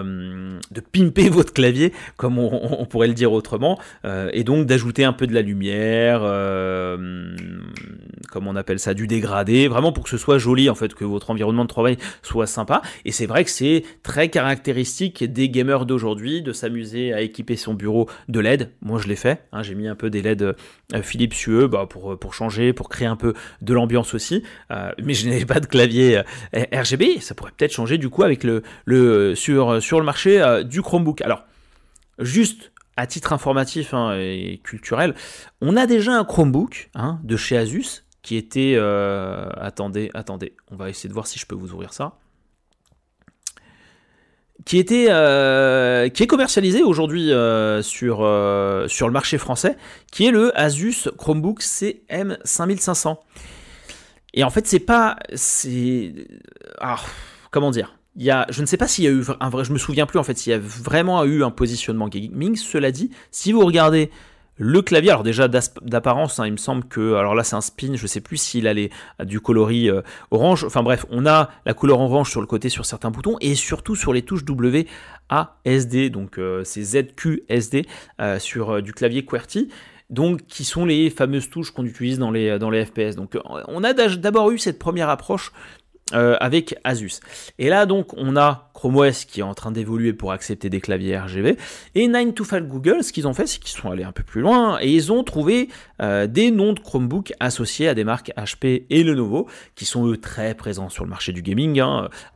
[0.70, 3.78] de pimper votre clavier, comme on, pourrait le dire autrement,
[4.32, 6.22] et donc d'ajouter un peu de la lumière,
[8.26, 11.04] comme on appelle ça, du dégradé, vraiment pour que ce soit joli en fait, que
[11.04, 12.82] votre environnement de travail soit sympa.
[13.04, 17.74] Et c'est vrai que c'est très caractéristique des gamers d'aujourd'hui de s'amuser à équiper son
[17.74, 18.70] bureau de LED.
[18.82, 20.54] Moi je l'ai fait, hein, j'ai mis un peu des LED
[21.02, 24.42] Philips UE bah, pour, pour changer pour créer un peu de l'ambiance aussi.
[24.70, 26.22] Euh, mais je n'avais pas de clavier
[26.54, 27.20] euh, RGB.
[27.20, 30.82] Ça pourrait peut-être changer du coup avec le, le sur, sur le marché euh, du
[30.82, 31.22] Chromebook.
[31.22, 31.44] Alors,
[32.18, 35.14] juste à titre informatif hein, et culturel,
[35.60, 38.76] on a déjà un Chromebook hein, de chez Asus qui était.
[39.56, 42.18] attendez, attendez, on va essayer de voir si je peux vous ouvrir ça
[44.64, 49.76] qui était euh, qui est commercialisé aujourd'hui euh, sur euh, sur le marché français,
[50.10, 53.18] qui est le Asus Chromebook CM5500.
[54.32, 56.14] Et en fait, c'est pas c'est
[56.80, 57.00] ah,
[57.50, 59.64] comment dire il y a, je ne sais pas s'il y a eu un vrai,
[59.64, 62.54] je me souviens plus en fait s'il y a vraiment eu un positionnement gaming.
[62.54, 64.12] Cela dit, si vous regardez
[64.56, 67.94] le clavier, alors déjà d'apparence, hein, il me semble que, alors là c'est un spin,
[67.96, 68.74] je sais plus s'il a
[69.24, 72.86] du coloris euh, orange, enfin bref, on a la couleur orange sur le côté sur
[72.86, 74.86] certains boutons et surtout sur les touches W,
[75.28, 77.86] A, SD, donc euh, c'est ZQ, SD
[78.20, 79.68] euh, sur du clavier QWERTY
[80.10, 83.16] donc qui sont les fameuses touches qu'on utilise dans les, dans les FPS.
[83.16, 83.38] Donc
[83.68, 85.50] on a d'abord eu cette première approche
[86.12, 87.20] euh, avec Asus.
[87.58, 90.82] Et là donc on a Chrome OS qui est en train d'évoluer pour accepter des
[90.82, 91.56] claviers RGB
[91.94, 94.22] et 9 to 5 Google, ce qu'ils ont fait c'est qu'ils sont allés un peu
[94.22, 95.70] plus loin et ils ont trouvé
[96.02, 100.18] euh, des noms de Chromebook associés à des marques HP et Lenovo qui sont eux
[100.18, 101.80] très présents sur le marché du gaming.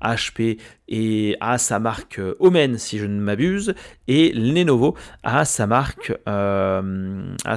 [0.02, 0.62] HP hein.
[0.88, 3.74] et a sa marque euh, Omen si je ne m'abuse
[4.06, 6.82] et Lenovo a sa marque a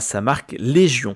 [0.02, 1.16] sa marque Légion.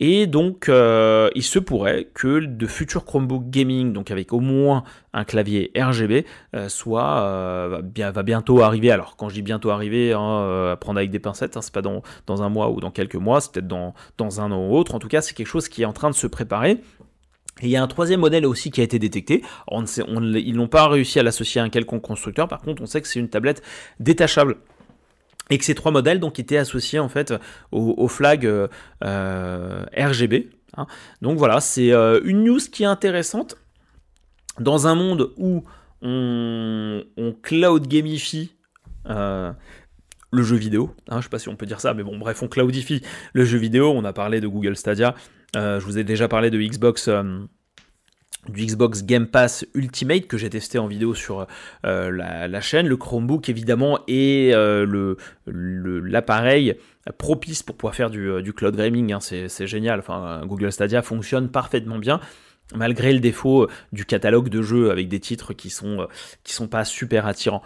[0.00, 4.82] Et donc, euh, il se pourrait que de futurs Chromebook gaming, donc avec au moins
[5.12, 6.26] un clavier RGB,
[6.56, 8.90] euh, soit euh, va, bientôt arriver.
[8.90, 11.82] Alors, quand je dis bientôt arriver, hein, à prendre avec des pincettes, hein, c'est pas
[11.82, 12.02] dans,
[12.42, 14.96] un mois ou dans quelques mois, c'est peut-être dans, un an ou autre.
[14.96, 16.80] En tout cas, c'est quelque chose qui est en train de se préparer.
[17.62, 19.42] Et il y a un troisième modèle aussi qui a été détecté.
[19.70, 22.48] Ils n'ont pas réussi à l'associer à un quelconque constructeur.
[22.48, 23.62] Par contre, on sait que c'est une tablette
[24.00, 24.56] détachable
[25.50, 27.34] et que ces trois modèles donc étaient associés en fait
[27.70, 28.68] au, flag euh,
[29.04, 30.50] euh, RGB.
[30.76, 30.86] Hein.
[31.22, 33.56] Donc voilà, c'est euh, une news qui est intéressante
[34.58, 35.64] dans un monde où
[36.02, 37.02] on,
[37.42, 38.54] cloud gamifie
[39.06, 40.94] le jeu vidéo.
[41.08, 43.02] Hein, je ne sais pas si on peut dire ça, mais bon, bref, on cloudifie
[43.32, 43.92] le jeu vidéo.
[43.94, 45.14] On a parlé de Google Stadia.
[45.54, 47.08] je vous ai déjà parlé de Xbox
[48.48, 51.46] du Xbox Game Pass Ultimate que j'ai testé en vidéo sur
[51.86, 55.14] euh, la, chaîne, le Chromebook évidemment et euh,
[55.46, 56.76] l'appareil
[57.18, 59.20] propice pour pouvoir faire du, euh, cloud gaming, hein.
[59.20, 60.02] c'est génial,
[60.44, 62.20] Google Stadia fonctionne parfaitement bien
[62.74, 66.08] malgré le défaut du catalogue de jeux avec des titres qui sont,
[66.44, 67.62] qui sont pas super attirants.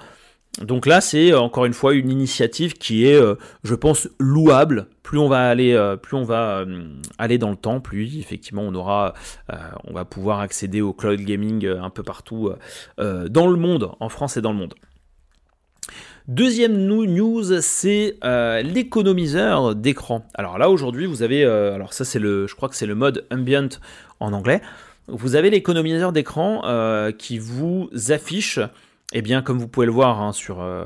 [0.62, 4.88] Donc là, c'est euh, encore une fois une initiative qui est, euh, je pense, louable.
[5.02, 6.64] Plus on va aller, euh, plus on va
[7.16, 9.14] aller dans le temps, plus effectivement on aura,
[9.84, 12.52] on va pouvoir accéder au cloud gaming un peu partout
[12.98, 14.74] dans le monde, en France et dans le monde.
[16.26, 18.16] Deuxième news, c'est
[18.62, 20.26] l'économiseur d'écran.
[20.34, 23.26] Alors là aujourd'hui, vous avez, alors ça c'est le, je crois que c'est le mode
[23.32, 23.70] ambient
[24.20, 24.60] en anglais.
[25.06, 26.62] Vous avez l'économiseur d'écran
[27.16, 28.60] qui vous affiche
[29.12, 30.84] eh bien, comme vous pouvez le voir hein, sur, euh,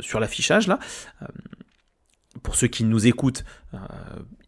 [0.00, 0.78] sur l'affichage là,
[1.22, 1.26] euh,
[2.42, 3.78] pour ceux qui nous écoutent, euh,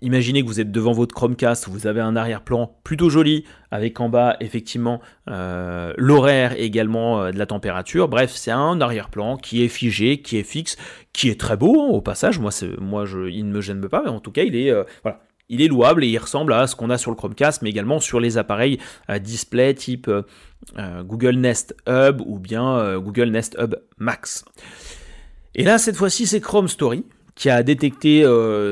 [0.01, 4.09] imaginez que vous êtes devant votre Chromecast, vous avez un arrière-plan plutôt joli, avec en
[4.09, 8.09] bas effectivement l'horaire et également de la température.
[8.09, 10.77] Bref, c'est un arrière-plan qui est figé, qui est fixe,
[11.13, 12.39] qui est très beau hein, au passage.
[12.39, 14.73] Moi, moi je, il ne me gêne pas, mais en tout cas, il est
[15.03, 17.71] voilà, il est louable et il ressemble à ce qu'on a sur le Chromecast, mais
[17.71, 18.79] également sur les appareils
[19.09, 20.11] à display type
[20.77, 24.45] Google Nest Hub ou bien euh, Google Nest Hub Max.
[25.55, 27.05] Et là, cette fois-ci, c'est Chrome Story
[27.35, 28.25] qui a détecté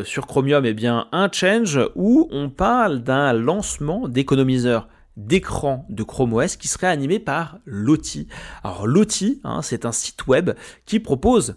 [0.05, 6.33] sur Chromium eh bien, un change où on parle d'un lancement d'économiseur d'écran de Chrome
[6.33, 8.29] OS qui serait animé par Lottie.
[8.63, 10.53] Alors Lottie, hein, c'est un site web
[10.87, 11.55] qui propose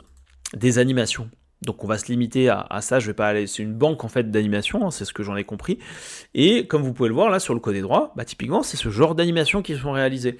[0.55, 1.29] des animations
[1.65, 3.47] donc on va se limiter à, ça, je vais pas aller.
[3.47, 5.79] C'est une banque en fait d'animation, hein, c'est ce que j'en ai compris.
[6.33, 8.89] Et comme vous pouvez le voir là sur le côté droit, bah, typiquement c'est ce
[8.89, 10.37] genre d'animation qui sont réalisées.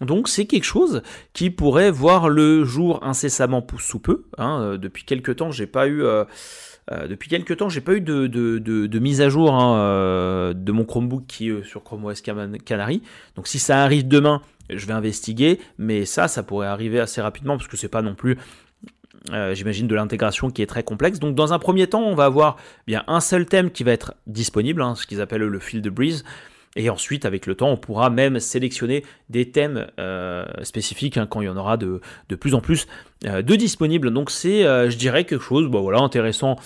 [0.00, 1.02] Donc c'est quelque chose
[1.32, 4.24] qui pourrait voir le jour incessamment sous peu.
[4.38, 4.60] Hein.
[4.62, 6.02] Euh, depuis quelques temps, j'ai pas eu.
[6.02, 6.24] Euh,
[6.90, 11.26] euh, depuis quelques temps, j'ai pas eu de, mise à jour hein, de mon Chromebook
[11.26, 13.02] qui est sur Chrome OS Canary.
[13.36, 14.40] Donc si ça arrive demain,
[14.70, 18.14] je vais investiguer, mais ça, ça pourrait arriver assez rapidement parce que c'est pas non
[18.14, 18.38] plus
[19.32, 21.18] euh, j'imagine de l'intégration qui est très complexe.
[21.18, 22.56] Donc dans un premier temps, on va avoir
[22.86, 26.24] bien un seul thème qui va être disponible, hein, ce qu'ils appellent le field breeze.
[26.76, 31.40] Et ensuite, avec le temps, on pourra même sélectionner des thèmes euh, spécifiques hein, quand
[31.40, 32.86] il y en aura de, de plus en plus
[33.26, 34.12] euh, de disponibles.
[34.12, 36.56] Donc c'est, je dirais, quelque chose bon, voilà, intéressant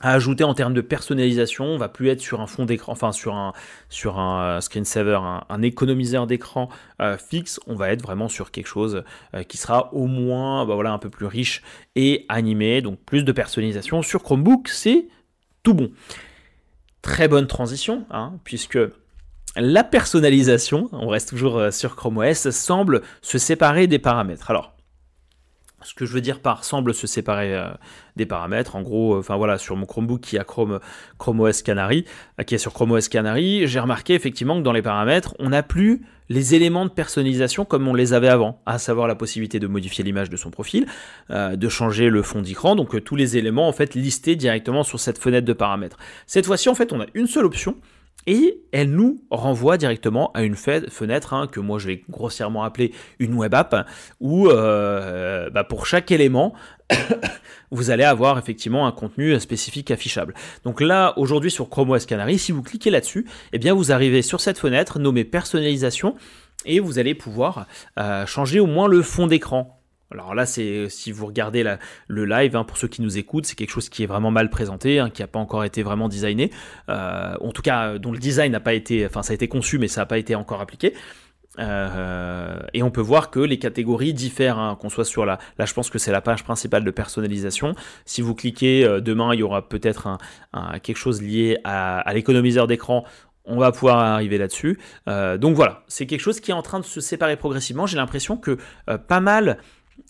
[0.00, 1.64] à ajouter en termes de personnalisation.
[1.64, 3.52] On va plus être sur un fond d'écran, enfin sur un,
[3.88, 6.68] sur un euh, screensaver, un, économiseur d'écran
[7.00, 7.60] euh, fixe.
[7.66, 9.02] On va être vraiment sur quelque chose
[9.34, 11.62] euh, qui sera au moins bah voilà, un peu plus riche
[11.96, 12.80] et animé.
[12.80, 15.08] Donc plus de personnalisation sur Chromebook, c'est
[15.62, 15.90] tout bon.
[17.02, 18.78] Très bonne transition, hein, puisque
[19.56, 24.50] la personnalisation, on reste toujours sur Chrome OS, semble se séparer des paramètres.
[24.50, 24.77] Alors,
[25.82, 27.68] ce que je veux dire par semble se séparer euh,
[28.16, 30.80] des paramètres, en gros, euh, enfin voilà, sur mon Chromebook qui a Chrome,
[31.26, 32.04] OS Canary,
[32.40, 35.50] euh, qui est sur Chrome OS Canary, j'ai remarqué effectivement que dans les paramètres, on
[35.50, 39.60] n'a plus les éléments de personnalisation comme on les avait avant, à savoir la possibilité
[39.60, 40.86] de modifier l'image de son profil,
[41.30, 45.16] de changer le fond d'écran, donc tous les éléments en fait listés directement sur cette
[45.16, 45.96] fenêtre de paramètres.
[46.26, 47.76] Cette fois-ci, en fait, on a une seule option
[48.28, 52.92] et elle nous renvoie directement à une fenêtre hein, que moi je vais grossièrement appeler
[53.18, 53.88] une web app,
[54.20, 56.52] où euh, bah, pour chaque élément,
[57.70, 60.34] vous allez avoir effectivement un contenu spécifique affichable.
[60.62, 64.20] Donc là, aujourd'hui sur Chrome OS Canary, si vous cliquez là-dessus, eh bien vous arrivez
[64.20, 66.14] sur cette fenêtre nommée personnalisation
[66.66, 67.66] et vous allez pouvoir
[67.98, 69.77] euh, changer au moins le fond d'écran
[70.10, 71.64] Alors là, c'est si vous regardez
[72.06, 74.48] le live, hein, pour ceux qui nous écoutent, c'est quelque chose qui est vraiment mal
[74.48, 76.50] présenté, hein, qui n'a pas encore été vraiment designé,
[76.88, 79.78] euh, en tout cas dont le design n'a pas été, enfin ça a été conçu,
[79.78, 80.94] mais ça n'a pas été encore appliqué.
[81.58, 85.38] Euh, et on peut voir que les catégories diffèrent, hein, qu'on soit sur la.
[85.58, 87.74] Là, je pense que c'est la page principale de personnalisation.
[88.06, 90.16] Si vous cliquez euh, demain, il y aura peut-être
[90.82, 93.04] quelque chose lié à, l'économiseur d'écran.
[93.44, 94.78] On va pouvoir arriver là-dessus.
[95.06, 97.86] donc voilà, c'est quelque chose qui est en train de se séparer progressivement.
[97.86, 98.58] J'ai l'impression que
[99.06, 99.58] pas mal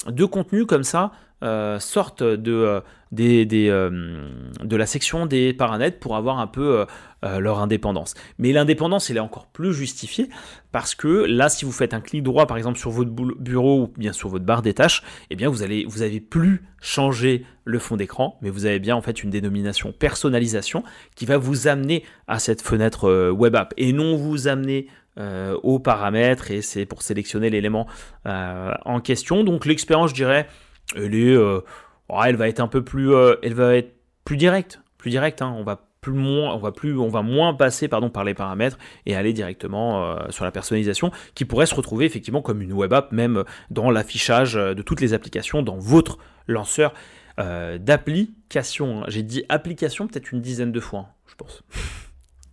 [0.06, 1.12] de contenus comme ça
[1.44, 2.80] euh, sortent de, euh,
[3.16, 4.28] euh,
[4.64, 6.84] de la section des paramètres pour avoir un peu
[7.22, 8.14] leur indépendance.
[8.38, 10.28] Mais l'indépendance, elle est encore plus justifiée
[10.72, 13.92] parce que là, si vous faites un clic droit, par exemple, sur votre bureau ou
[13.96, 17.96] bien sur votre barre des tâches, eh bien, vous allez, vous plus changé le fond
[17.96, 20.82] d'écran, mais vous avez bien en fait une dénomination personnalisation
[21.16, 24.88] qui va vous amener à cette fenêtre web app et non vous amener
[25.18, 27.88] euh, aux paramètres et c'est pour sélectionner l'élément
[28.26, 29.42] euh, en question.
[29.42, 30.46] Donc l'expérience, je dirais,
[30.94, 31.60] elle euh,
[32.08, 33.12] va être un peu plus,
[33.42, 35.42] elle va être plus directe, plus directe.
[35.42, 35.52] Hein.
[35.56, 38.78] on va plus moins, on va plus, on va moins passer pardon par les paramètres
[39.06, 43.10] et aller directement sur la personnalisation, qui pourrait se retrouver effectivement comme une web app,
[43.10, 46.94] même dans l'affichage de toutes les applications dans votre lanceur
[47.36, 49.02] d'application.
[49.08, 51.64] J'ai dit application peut-être une dizaine de fois, hein, je pense.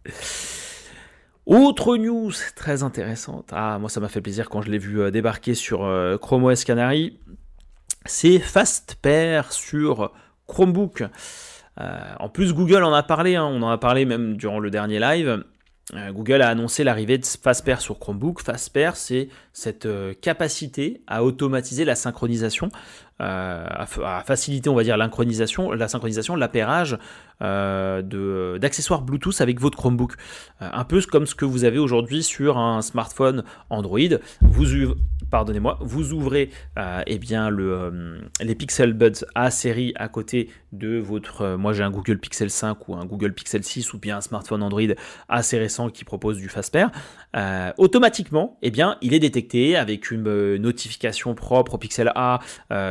[1.45, 5.11] Autre news très intéressante, ah moi ça m'a fait plaisir quand je l'ai vu euh,
[5.11, 7.19] débarquer sur euh, Chrome OS Canary,
[8.05, 10.11] c'est FastPair sur
[10.47, 11.03] Chromebook.
[11.79, 13.45] Euh, en plus Google en a parlé, hein.
[13.45, 15.43] on en a parlé même durant le dernier live.
[15.93, 18.41] Google a annoncé l'arrivée de FastPair sur Chromebook.
[18.41, 19.87] FastPair, c'est cette
[20.19, 22.69] capacité à automatiser la synchronisation
[23.21, 26.97] euh, à, faciliter, on va dire, la synchronisation, l'appairage
[27.41, 30.15] euh, d'accessoires Bluetooth avec votre Chromebook.
[30.61, 33.99] Euh, un peu comme ce que vous avez aujourd'hui sur un smartphone Android.
[34.41, 34.95] Vous,
[35.31, 36.49] pardonnez-moi, vous ouvrez
[37.07, 37.19] eh
[38.41, 41.55] les Pixel Buds A série à côté de votre.
[41.55, 44.61] moi, j'ai un Google Pixel 5 ou un Google Pixel 6 ou bien un smartphone
[44.61, 44.81] Android
[45.29, 46.91] assez récent qui propose du FastPair.
[47.77, 52.39] automatiquement, eh bien, il est détecté avec une notification propre au Pixel A.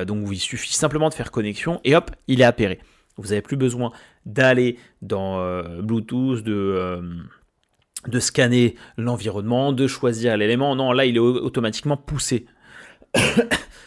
[0.07, 2.81] donc donc il suffit simplement de faire connexion et hop, il est appairé.
[3.17, 3.93] Vous n'avez plus besoin
[4.27, 7.03] d'aller dans euh, Bluetooth, de, euh,
[8.09, 10.75] de scanner l'environnement, de choisir l'élément.
[10.75, 12.47] Non, là, il est automatiquement poussé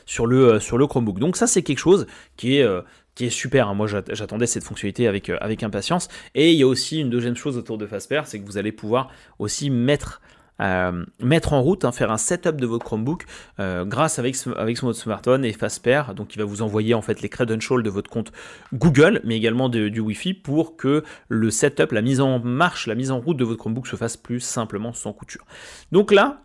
[0.06, 1.20] sur, le, euh, sur le Chromebook.
[1.20, 2.08] Donc ça, c'est quelque chose
[2.38, 2.68] qui est,
[3.16, 3.68] qui est super.
[3.68, 3.74] Hein.
[3.74, 6.08] Moi, j'attendais cette fonctionnalité avec, avec impatience.
[6.34, 8.72] Et il y a aussi une deuxième chose autour de Fastpair, c'est que vous allez
[8.72, 9.10] pouvoir
[9.40, 10.22] aussi mettre
[10.62, 13.26] euh, mettre en route, hein, faire un setup de votre Chromebook
[13.60, 16.14] euh, grâce avec, avec votre smartphone et FastPair.
[16.14, 18.32] Donc, il va vous envoyer en fait les credentials de votre compte
[18.74, 23.12] Google, mais également du Wi-Fi pour que le setup, la mise en marche, la mise
[23.12, 25.46] en route de votre Chromebook se fasse plus simplement sans couture.
[25.92, 26.42] Donc là,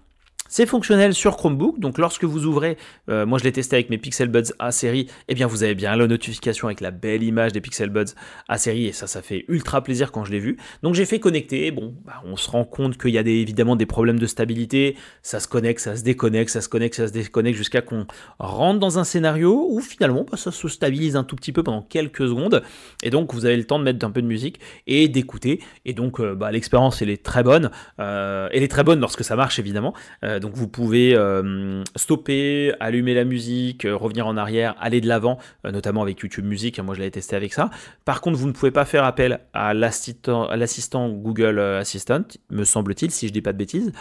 [0.53, 2.76] c'est fonctionnel sur Chromebook, donc lorsque vous ouvrez,
[3.09, 5.74] euh, moi je l'ai testé avec mes Pixel Buds A série, eh bien vous avez
[5.74, 8.12] bien la notification avec la belle image des Pixel Buds
[8.48, 10.59] A série, et ça, ça fait ultra plaisir quand je l'ai vu.
[10.82, 13.76] Donc j'ai fait connecter, bon, bah, on se rend compte qu'il y a des, évidemment
[13.76, 17.14] des problèmes de stabilité, ça se connecte, ça se déconnecte, ça se connecte, ça se
[17.14, 18.07] déconnecte, jusqu'à qu'on
[18.38, 21.80] rentre dans un scénario où finalement bah, ça se stabilise un tout petit peu pendant
[21.80, 22.62] quelques secondes,
[23.03, 25.94] et donc vous avez le temps de mettre un peu de musique et d'écouter, et
[25.94, 29.34] donc euh, bah, l'expérience elle est très bonne, euh, elle est très bonne lorsque ça
[29.34, 29.94] marche évidemment,
[30.43, 35.38] donc vous pouvez euh, stopper, allumer la musique, euh, revenir en arrière, aller de l'avant,
[35.64, 36.78] euh, notamment avec YouTube Music.
[36.80, 37.70] Moi, je l'avais testé avec ça.
[38.05, 43.28] Par contre, vous ne pouvez pas faire appel à l'assistant Google Assistant, me semble-t-il, si
[43.28, 43.93] je dis pas de bêtises.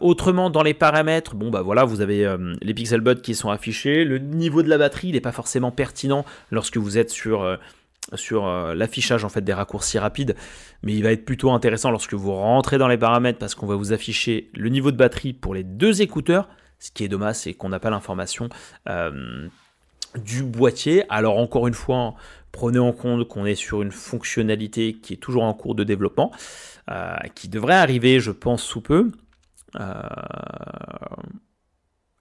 [0.00, 2.28] autrement, dans les paramètres, bon bah voilà, vous avez
[2.60, 4.04] les pixel buds qui sont affichés.
[4.04, 7.58] Le niveau de la batterie, n'est pas forcément pertinent lorsque vous êtes sur
[8.14, 10.34] sur euh, l'affichage en fait des raccourcis rapides,
[10.82, 13.76] mais il va être plutôt intéressant lorsque vous rentrez dans les paramètres parce qu'on va
[13.76, 16.48] vous afficher le niveau de batterie pour les deux écouteurs.
[16.78, 18.48] Ce qui est dommage, c'est qu'on n'a pas l'information
[18.88, 19.48] euh,
[20.16, 21.04] du boîtier.
[21.08, 22.14] Alors encore une fois,
[22.52, 26.32] prenez en compte qu'on est sur une fonctionnalité qui est toujours en cours de développement,
[26.90, 29.12] euh, qui devrait arriver, je pense, sous peu.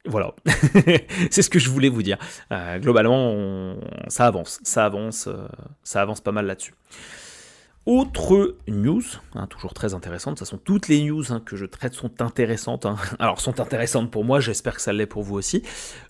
[0.06, 0.34] Voilà,
[1.30, 2.18] c'est ce que je voulais vous dire.
[2.54, 3.76] Euh, globalement,
[4.08, 5.48] ça avance, ça avance, euh,
[5.84, 6.74] ça avance pas mal là-dessus.
[7.86, 9.02] Autre news,
[9.36, 12.22] hein, toujours très intéressante, de toute façon toutes les news hein, que je traite sont
[12.22, 12.96] intéressantes, hein.
[13.20, 15.64] alors sont intéressantes pour moi, j'espère que ça l'est pour vous aussi.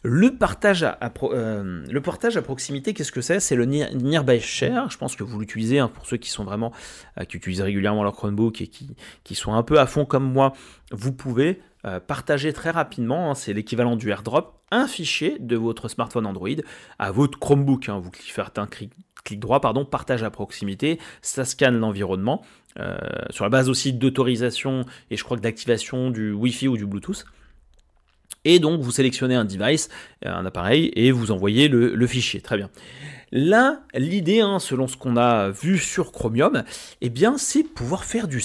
[0.03, 3.39] Le partage à, euh, le partage à proximité, qu'est-ce que c'est?
[3.39, 6.73] C'est le Nearby Share, je pense que vous l'utilisez pour ceux qui sont vraiment,
[7.27, 10.53] qui utilisent régulièrement leur Chromebook et qui, qui sont un peu à fond comme moi,
[10.91, 15.88] vous pouvez euh, partager très rapidement, hein, c'est l'équivalent du airdrop, un fichier de votre
[15.88, 16.49] smartphone Android
[16.99, 17.88] à votre Chromebook.
[17.88, 18.91] Hein, vous faites un clic,
[19.39, 22.43] droit, pardon, partage à proximité, ça scanne l'environnement,
[22.80, 22.97] euh,
[23.30, 27.25] sur la base aussi d'autorisation et je crois que d'activation du Wi-Fi ou du Bluetooth.
[28.43, 29.89] Et donc vous sélectionnez un device,
[30.25, 32.41] un appareil, et vous envoyez le, fichier.
[32.41, 32.69] Très bien.
[33.32, 36.63] Là, l'idée, hein, selon ce qu'on a vu sur Chromium,
[37.01, 38.39] eh bien, c'est pouvoir faire du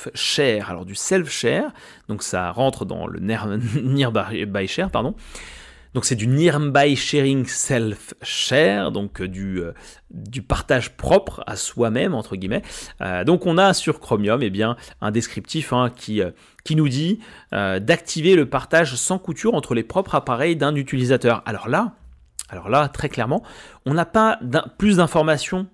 [0.00, 0.70] self-share.
[0.70, 1.72] Alors du self-share,
[2.08, 5.14] donc ça rentre dans le nearby share, pardon.
[5.94, 9.72] Donc c'est du Nearby Sharing Self-Share, donc euh, du, euh,
[10.10, 12.62] du partage propre à soi-même, entre guillemets.
[13.00, 16.22] Euh, donc on a sur Chromium eh bien, un descriptif hein, qui,
[16.64, 17.20] qui nous dit
[17.52, 21.42] d'activer le partage sans couture entre les propres appareils d'un utilisateur.
[21.44, 21.94] Alors là,
[22.48, 23.42] alors là, très clairement,
[23.84, 24.38] on n'a pas
[24.78, 25.66] plus d'informations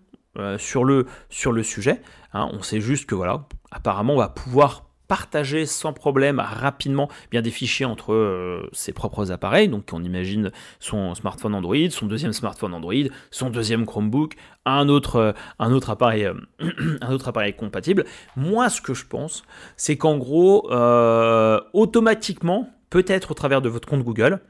[0.59, 2.01] sur, le, sur le sujet.
[2.33, 2.51] Hein.
[2.53, 7.51] on sait juste que voilà, apparemment on va pouvoir partager sans problème rapidement bien des
[7.51, 9.69] fichiers entre euh, ses propres appareils.
[9.69, 10.51] Donc on imagine
[10.81, 12.95] son smartphone Android, son deuxième smartphone Android,
[13.31, 16.35] son deuxième Chromebook, un autre, euh, un autre, appareil, euh,
[17.01, 18.05] un autre appareil compatible.
[18.37, 19.45] Moi ce que je pense,
[19.77, 20.71] c'est qu'en gros,
[21.73, 24.41] automatiquement, peut-être au travers de votre compte Google,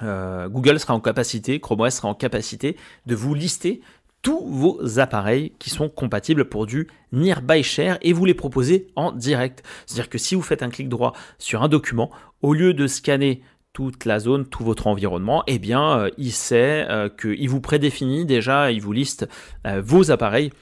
[0.00, 3.82] Google sera en capacité, Chrome OS sera en capacité de vous lister
[4.22, 9.10] tous vos appareils qui sont compatibles pour du Nearby Share et vous les proposez en
[9.12, 9.64] direct.
[9.84, 12.10] C'est-à-dire que si vous faites un clic droit sur un document,
[12.40, 13.42] au lieu de scanner
[13.72, 18.24] toute la zone, tout votre environnement, eh bien, euh, il sait euh, qu'il vous prédéfinit
[18.24, 19.28] déjà, il vous liste
[19.66, 20.52] euh, vos appareils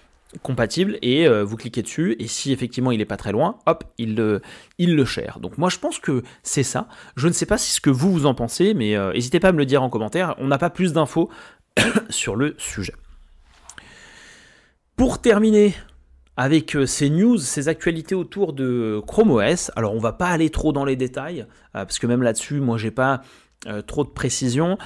[0.42, 4.14] compatibles et vous cliquez dessus et si effectivement il n'est pas très loin, hop, il
[4.14, 5.40] le, share.
[5.40, 6.86] Donc moi je pense que c'est ça.
[7.16, 9.52] Je ne sais pas si ce que vous vous en pensez, mais n'hésitez pas à
[9.52, 10.36] me le dire en commentaire.
[10.38, 11.30] On n'a pas plus d'infos
[12.10, 12.94] sur le sujet.
[15.00, 15.74] Pour terminer
[16.36, 20.50] avec euh, ces news, ces actualités autour de Chrome OS, alors on va pas aller
[20.50, 23.22] trop dans les détails, euh, parce que même là-dessus, moi j'ai pas
[23.66, 24.76] euh, trop de précision.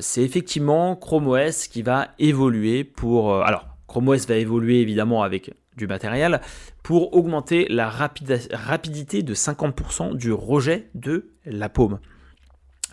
[0.00, 3.42] c'est effectivement Chrome OS qui va évoluer pour.
[3.42, 6.40] alors, Chrome OS va évoluer évidemment avec du matériel
[6.82, 11.98] pour augmenter la rapidité de 50% du rejet de la paume.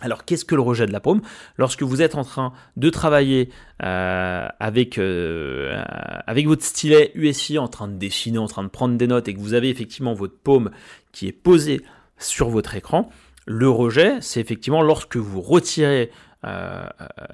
[0.00, 1.20] Alors qu'est-ce que le rejet de la paume?
[1.56, 3.50] Lorsque vous êtes en train de travailler
[3.82, 5.82] euh, avec, euh,
[6.26, 9.34] avec votre stylet USI, en train de dessiner, en train de prendre des notes, et
[9.34, 10.70] que vous avez effectivement votre paume
[11.12, 11.82] qui est posée
[12.18, 13.10] sur votre écran,
[13.46, 16.10] le rejet, c'est effectivement lorsque vous retirez
[16.44, 16.82] euh,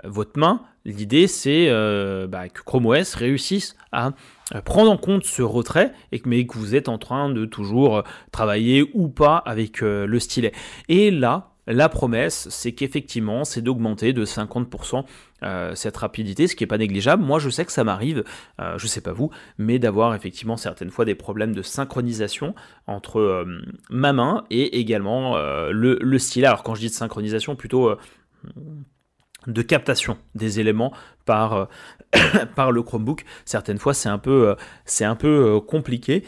[0.04, 1.68] votre main, l'idée c'est
[2.28, 4.12] bah, que Chrome OS réussisse à
[4.64, 8.02] prendre en compte ce retrait, et mais que vous êtes en train de toujours
[8.32, 10.52] travailler ou pas avec le stylet.
[10.88, 15.04] Et là, la promesse, c'est qu'effectivement, c'est d'augmenter de 50%
[15.42, 17.22] euh, cette rapidité, ce qui n'est pas négligeable.
[17.22, 18.24] Moi, je sais que ça m'arrive,
[18.60, 22.54] euh, je ne sais pas vous, mais d'avoir effectivement certaines fois des problèmes de synchronisation
[22.86, 26.18] entre euh, ma main et également le, le.
[26.44, 27.96] Alors, quand je dis de synchronisation, plutôt
[29.47, 30.92] de captation des éléments
[31.24, 31.64] par, euh,
[32.55, 33.24] par le Chromebook.
[33.44, 36.24] Certaines fois, c'est un peu, euh, un peu euh, compliqué,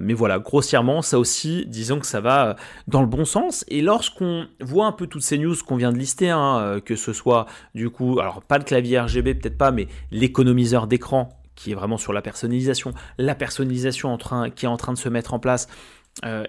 [0.00, 3.64] mais voilà, grossièrement, ça aussi, disons que ça va dans le bon sens.
[3.68, 7.12] Et lorsqu'on voit un peu toutes ces news qu'on vient de lister, hein, que ce
[7.12, 11.74] soit du coup, alors pas le clavier RGB, peut-être pas, mais l'économiseur d'écran qui est
[11.74, 14.16] vraiment sur la personnalisation, la personnalisation
[14.54, 15.68] qui est en train de se mettre en place,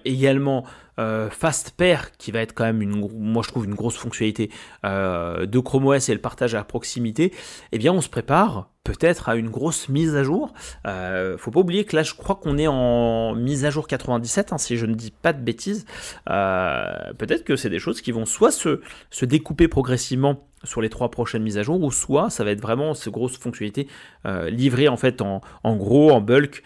[0.04, 0.64] également
[0.98, 4.50] euh, Fast Pair, qui va être quand même, une, moi je trouve, une grosse fonctionnalité
[4.84, 7.32] euh, de Chrome OS et le partage à proximité,
[7.72, 10.52] eh bien on se prépare peut-être à une grosse mise à jour.
[10.86, 14.52] Euh, faut pas oublier que là, je crois qu'on est en mise à jour 97,
[14.52, 15.84] hein, si je ne dis pas de bêtises.
[16.30, 20.88] Euh, peut-être que c'est des choses qui vont soit se, se découper progressivement sur les
[20.88, 23.88] trois prochaines mises à jour, ou soit ça va être vraiment ces grosses fonctionnalités
[24.26, 25.40] euh, livrées en fait en,
[25.76, 26.62] gros, en bulk,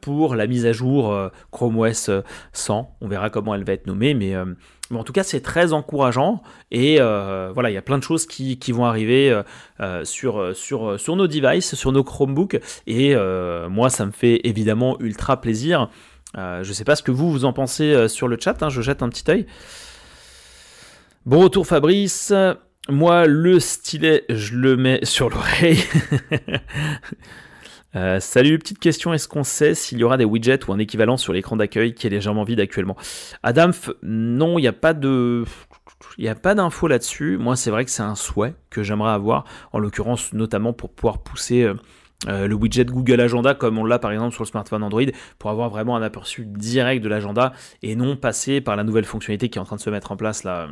[0.00, 2.10] pour la mise à jour Chrome OS
[2.52, 2.96] 100.
[3.00, 4.34] On verra comment elle va être nommée, mais
[4.98, 6.42] en tout cas, c'est très encourageant.
[6.70, 9.42] Et euh, voilà, il y a plein de choses qui, vont arriver euh,
[9.80, 12.60] euh, sur, sur, sur nos devices, sur nos Chromebooks.
[12.86, 13.14] Et
[13.68, 15.88] moi, ça me fait évidemment ultra plaisir.
[16.34, 18.62] je ne sais pas ce que vous, vous en pensez sur le chat.
[18.62, 19.46] Hein, je jette un petit œil.
[21.24, 22.32] Bon retour, Fabrice.
[22.88, 25.84] Moi, le stylet, je le mets sur l'oreille.
[27.94, 31.18] Euh, salut, petite question, est-ce qu'on sait s'il y aura des widgets ou un équivalent
[31.18, 32.96] sur l'écran d'accueil qui est légèrement vide actuellement?
[33.42, 33.68] Adam,
[34.02, 35.44] non, il n'y a pas de...
[36.16, 37.36] Il n'y a pas d'infos là-dessus.
[37.36, 41.22] Moi, c'est vrai que c'est un souhait que j'aimerais avoir, en l'occurrence notamment pour pouvoir
[41.22, 41.74] pousser euh,
[42.28, 45.02] euh, le widget Google Agenda, comme on l'a par exemple sur le smartphone Android,
[45.38, 47.52] pour avoir vraiment un aperçu direct de l'agenda
[47.82, 50.16] et non passer par la nouvelle fonctionnalité qui est en train de se mettre en
[50.16, 50.68] place là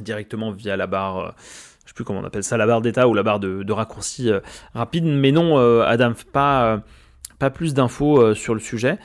[0.00, 1.34] directement via la barre
[1.84, 4.30] je sais plus comment on appelle ça, la barre d'état ou la barre de, raccourci
[4.30, 4.40] euh,
[4.74, 5.04] rapide.
[5.04, 6.78] Mais non, euh, Adam, pas, euh,
[7.38, 8.98] pas plus d'infos sur le sujet.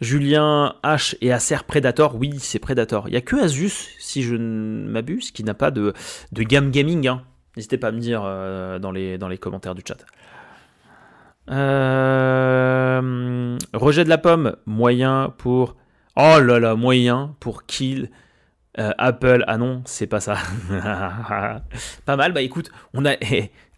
[0.00, 3.08] Julien H et Acer Predator, oui, c'est Predator.
[3.08, 5.92] Il n'y a que Asus, si je ne m'abuse, qui n'a pas de,
[6.32, 7.06] de gamme gaming.
[7.06, 7.22] Hein.
[7.56, 9.98] N'hésitez pas à me dire dans, les, dans les commentaires du chat.
[13.74, 15.76] rejet de la pomme, moyen pour.
[16.16, 18.10] Oh là là, moyen pour kill
[18.76, 20.38] Apple, ah non, c'est pas ça.
[22.06, 23.16] pas mal, bah écoute, on a,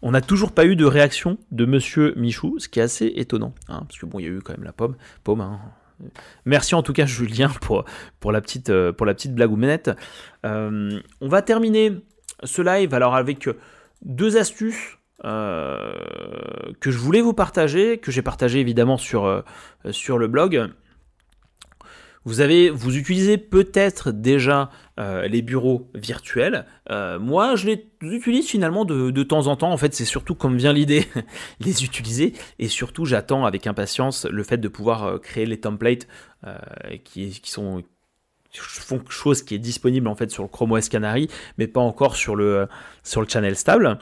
[0.01, 3.53] on n'a toujours pas eu de réaction de Monsieur Michou, ce qui est assez étonnant,
[3.67, 5.41] hein, parce que bon, il y a eu quand même la pomme, pomme.
[5.41, 5.59] Hein.
[6.45, 7.85] Merci en tout cas Julien pour,
[8.19, 9.91] pour, la, petite, pour la petite blague ou manette.
[10.43, 11.93] on va terminer
[12.43, 13.49] ce live alors avec
[14.01, 15.93] deux astuces euh,
[16.81, 19.41] que je voulais vous partager, que j'ai partagé évidemment sur, euh,
[19.91, 20.69] sur le blog.
[22.25, 24.69] Vous, avez, vous utilisez peut-être déjà
[24.99, 26.65] euh, les bureaux virtuels.
[27.19, 29.71] moi, je les utilise finalement de, de temps en temps.
[29.71, 31.07] En fait, c'est surtout comme vient l'idée
[31.59, 32.33] les utiliser.
[32.59, 36.07] Et surtout, j'attends avec impatience le fait de pouvoir créer les templates
[37.03, 37.83] qui, qui sont
[38.61, 42.15] font chose qui est disponible en fait sur le Chrome OS Canary, mais pas encore
[42.15, 42.67] sur le,
[43.03, 43.97] sur le channel stable.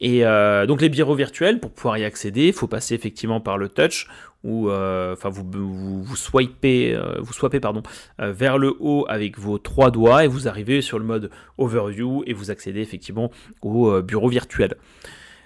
[0.00, 3.58] Et euh, donc les bureaux virtuels, pour pouvoir y accéder, il faut passer effectivement par
[3.58, 4.08] le touch,
[4.44, 7.82] ou euh, vous, vous, swipez, euh, pardon,
[8.18, 12.32] vers le haut avec vos trois doigts et vous arrivez sur le mode overview et
[12.32, 13.30] vous accédez effectivement
[13.62, 14.74] au bureau virtuel.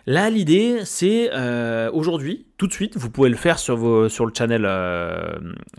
[0.07, 1.31] Là, l'idée, c'est
[1.91, 4.69] aujourd'hui, tout de suite, vous pouvez le faire sur le channel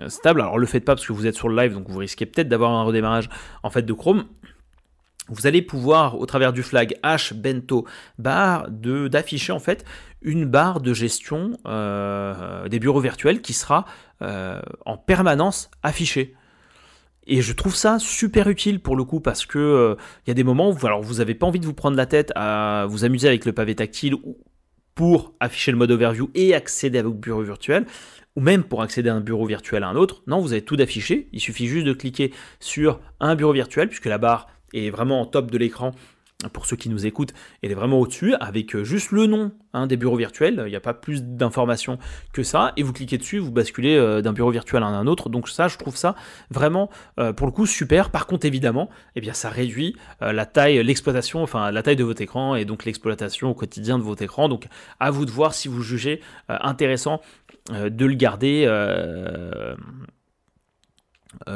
[0.08, 0.42] stable.
[0.42, 2.50] Alors, le faites pas parce que vous êtes sur le live, donc vous risquez peut-être
[2.50, 3.30] d'avoir un redémarrage
[3.64, 4.26] en fait de Chrome
[5.30, 7.86] vous allez pouvoir, au travers du flag H bento
[8.20, 9.86] bar, d'afficher en fait
[10.22, 13.86] une barre de gestion euh, des bureaux virtuels qui sera
[14.22, 16.34] euh, en permanence affichée.
[17.28, 19.96] Et je trouve ça super utile pour le coup parce que euh,
[20.26, 22.32] il y a des moments où vous n'avez pas envie de vous prendre la tête
[22.36, 24.16] à vous amuser avec le pavé tactile
[24.94, 27.86] pour afficher le mode overview et accéder à vos bureaux virtuels
[28.36, 30.24] ou même pour accéder à un bureau virtuel à un autre.
[30.28, 31.30] Non, vous avez tout d'afficher.
[31.32, 35.26] Il suffit juste de cliquer sur un bureau virtuel puisque la barre est vraiment en
[35.26, 35.94] top de l'écran
[36.52, 39.88] pour ceux qui nous écoutent, elle est vraiment au-dessus, avec euh, juste le nom hein,
[39.88, 41.98] des bureaux virtuels, il n'y a pas plus d'informations
[42.34, 45.30] que ça, et vous cliquez dessus, vous basculez euh, d'un bureau virtuel à un autre,
[45.30, 46.16] donc ça, je trouve ça
[46.52, 48.10] vraiment, euh, pour le coup, super.
[48.10, 52.22] Par contre, évidemment, eh bien, ça réduit la taille, l'exploitation, enfin, la taille de votre
[52.22, 54.68] écran, et donc l'exploitation au quotidien de votre écran, donc
[55.00, 57.22] à vous de voir si vous jugez intéressant
[57.70, 58.68] de le garder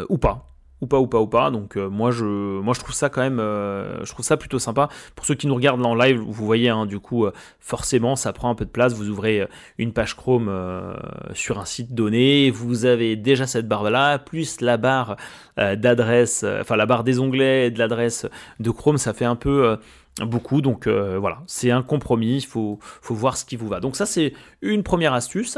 [0.09, 0.47] ou pas
[0.82, 1.52] ou pas ou pas ou pas.
[1.52, 4.90] Donc euh, moi je moi trouve ça quand même euh, je trouve ça plutôt sympa.
[5.16, 8.34] Pour ceux qui nous regardent en live vous voyez hein, du coup euh, forcément ça
[8.34, 8.94] prend un peu de place.
[8.94, 10.52] Vous ouvrez une page Chrome
[11.34, 12.52] sur un site donné.
[12.52, 15.18] Vous avez déjà cette barre là plus la barre
[15.58, 18.28] d'adresse enfin la barre des onglets de l'adresse
[18.60, 18.98] de Chrome.
[18.98, 19.78] Ça fait un peu
[20.22, 20.62] beaucoup.
[20.62, 23.80] Donc voilà, c'est un compromis, il faut, voir ce qui vous va.
[23.80, 25.58] Donc ça, c'est une première astuce.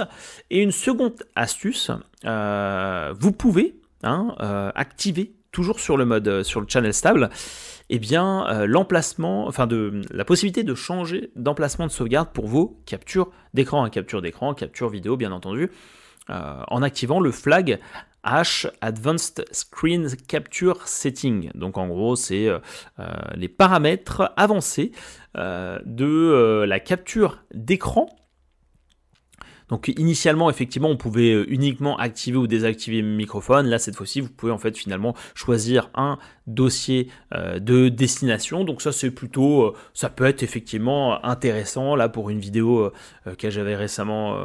[0.49, 1.91] Et une seconde astuce,
[2.23, 4.71] vous pouvez Hein, euh,
[5.51, 7.29] toujours sur le mode euh, sur le channel stable,
[7.89, 12.81] eh bien euh, l'emplacement, enfin de la possibilité de changer d'emplacement de sauvegarde pour vos
[12.85, 15.69] captures d'écran, hein, capture d'écran, capture vidéo bien entendu,
[16.29, 17.77] en activant le flag
[18.23, 21.51] H Advanced Screen Capture Setting.
[21.55, 22.47] Donc en gros, c'est
[23.35, 24.93] les paramètres avancés
[25.35, 28.07] de la capture d'écran
[29.71, 33.67] donc initialement, effectivement, on pouvait euh, uniquement activer ou désactiver le microphone.
[33.67, 38.65] Là, cette fois-ci, vous pouvez en fait finalement choisir un dossier euh, de destination.
[38.65, 42.91] Donc ça, c'est plutôt, euh, ça peut être effectivement intéressant là pour une vidéo
[43.37, 44.37] que j'avais récemment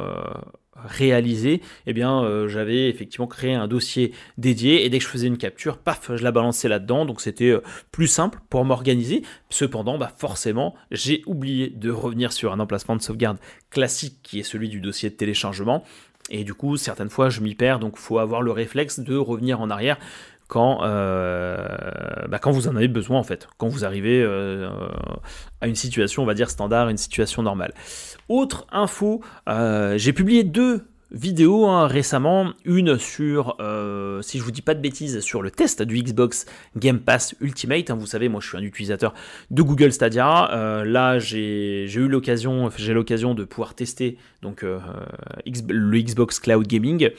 [0.85, 5.27] réalisé, eh bien euh, j'avais effectivement créé un dossier dédié et dès que je faisais
[5.27, 7.05] une capture, paf, je la balançais là-dedans.
[7.05, 7.61] Donc c'était euh,
[7.91, 9.23] plus simple pour m'organiser.
[9.49, 13.37] Cependant, bah, forcément, j'ai oublié de revenir sur un emplacement de sauvegarde
[13.69, 15.83] classique qui est celui du dossier de téléchargement.
[16.29, 19.61] Et du coup, certaines fois, je m'y perds, donc faut avoir le réflexe de revenir
[19.61, 19.97] en arrière
[20.47, 21.57] quand, euh,
[22.29, 24.69] bah, quand vous en avez besoin en fait, quand vous arrivez euh,
[25.61, 27.73] à une situation, on va dire standard, une situation normale.
[28.29, 33.55] Autre info, euh, j'ai publié deux vidéos hein, récemment, une sur,
[34.21, 36.45] si je vous dis pas de bêtises, sur le test du Xbox
[36.75, 37.89] Game Pass Ultimate.
[37.89, 37.95] Hein.
[37.95, 39.13] vous savez, moi je suis un utilisateur
[39.49, 40.83] de Google Stadia.
[40.85, 47.09] là, j'ai eu l'occasion, j'ai l'occasion de pouvoir tester donc le Xbox Cloud Gaming.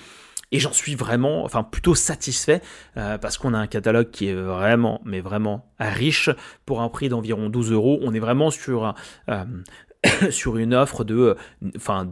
[0.53, 2.62] Et j'en suis vraiment, enfin plutôt satisfait
[2.96, 6.30] euh, parce qu'on a un catalogue qui est vraiment, mais vraiment riche
[6.64, 7.99] pour un prix d'environ 12 euros.
[8.03, 8.94] On est vraiment sur
[9.28, 9.44] euh,
[10.30, 11.36] sur une offre de
[11.76, 12.11] enfin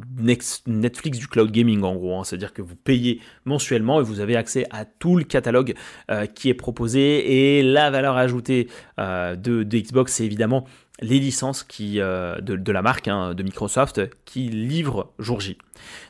[0.67, 2.25] Netflix du cloud gaming en gros, hein.
[2.25, 5.75] c'est-à-dire que vous payez mensuellement et vous avez accès à tout le catalogue
[6.11, 8.69] euh, qui est proposé et la valeur ajoutée
[8.99, 10.67] de, Xbox c'est évidemment
[11.01, 15.59] les licences qui, euh, de, la marque hein, de Microsoft qui livrent jour J.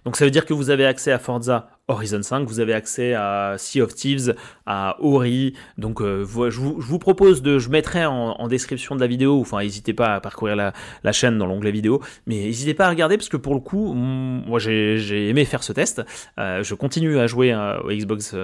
[0.04, 3.14] Donc ça veut dire que vous avez accès à Forza Horizon 5, vous avez accès
[3.14, 4.34] à Sea of Thieves,
[4.66, 5.54] à Ori.
[5.78, 9.92] Donc euh, je, vous, propose de, je mettrai en, description de la vidéo, enfin n'hésitez
[9.92, 13.36] pas à parcourir la, chaîne dans l'onglet vidéo, mais n'hésitez pas à regarder parce que
[13.36, 16.02] pour le coup, moi j'ai aimé faire ce test.
[16.38, 18.34] Euh, je continue à jouer au Xbox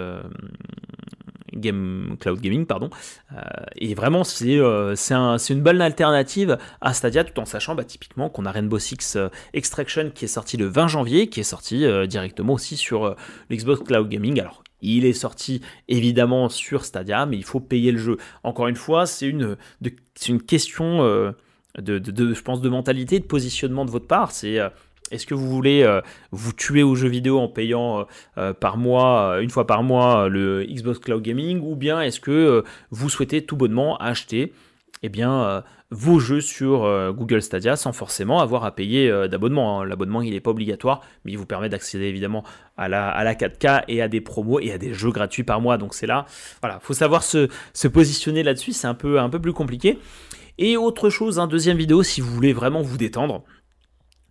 [1.55, 2.91] Game, Cloud Gaming, pardon.
[3.77, 4.59] et vraiment, c'est
[4.97, 9.19] c'est une bonne alternative à Stadia, tout en sachant bah, typiquement qu'on a Rainbow Six
[9.53, 13.17] Extraction qui est sorti le 20 janvier, qui est sorti directement aussi sur
[13.51, 14.41] l'Xbox Cloud Gaming.
[14.41, 18.17] Alors, il est sorti évidemment sur Stadia, mais il faut payer le jeu.
[18.43, 19.57] Encore une fois, c'est une,
[20.29, 21.05] une question
[21.79, 24.33] de, de, je pense, de mentalité, de positionnement de votre part.
[24.33, 24.59] C'est
[25.13, 26.01] est-ce que vous voulez euh,
[26.33, 28.05] vous tuer aux jeux vidéo en payant euh,
[28.39, 32.65] euh, par mois, une fois par mois, le Xbox Cloud Gaming, ou bien est-ce que
[32.91, 34.53] vous souhaitez tout bonnement acheter
[35.03, 35.11] eh
[35.91, 39.81] vos jeux sur Google Stadia sans forcément avoir à payer d'abonnement.
[39.81, 39.85] Hein.
[39.85, 42.45] L'abonnement, il n'est pas obligatoire, mais il vous permet d'accéder évidemment
[42.79, 45.61] à la, à la 4K et à des promos et à des jeux gratuits par
[45.61, 45.77] mois.
[45.77, 46.25] Donc c'est là,
[46.63, 47.49] voilà, faut savoir se,
[47.89, 49.99] positionner là-dessus, c'est un peu, un peu plus compliqué.
[50.57, 53.45] Et autre chose, un deuxième vidéo, si vous voulez vraiment vous détendre,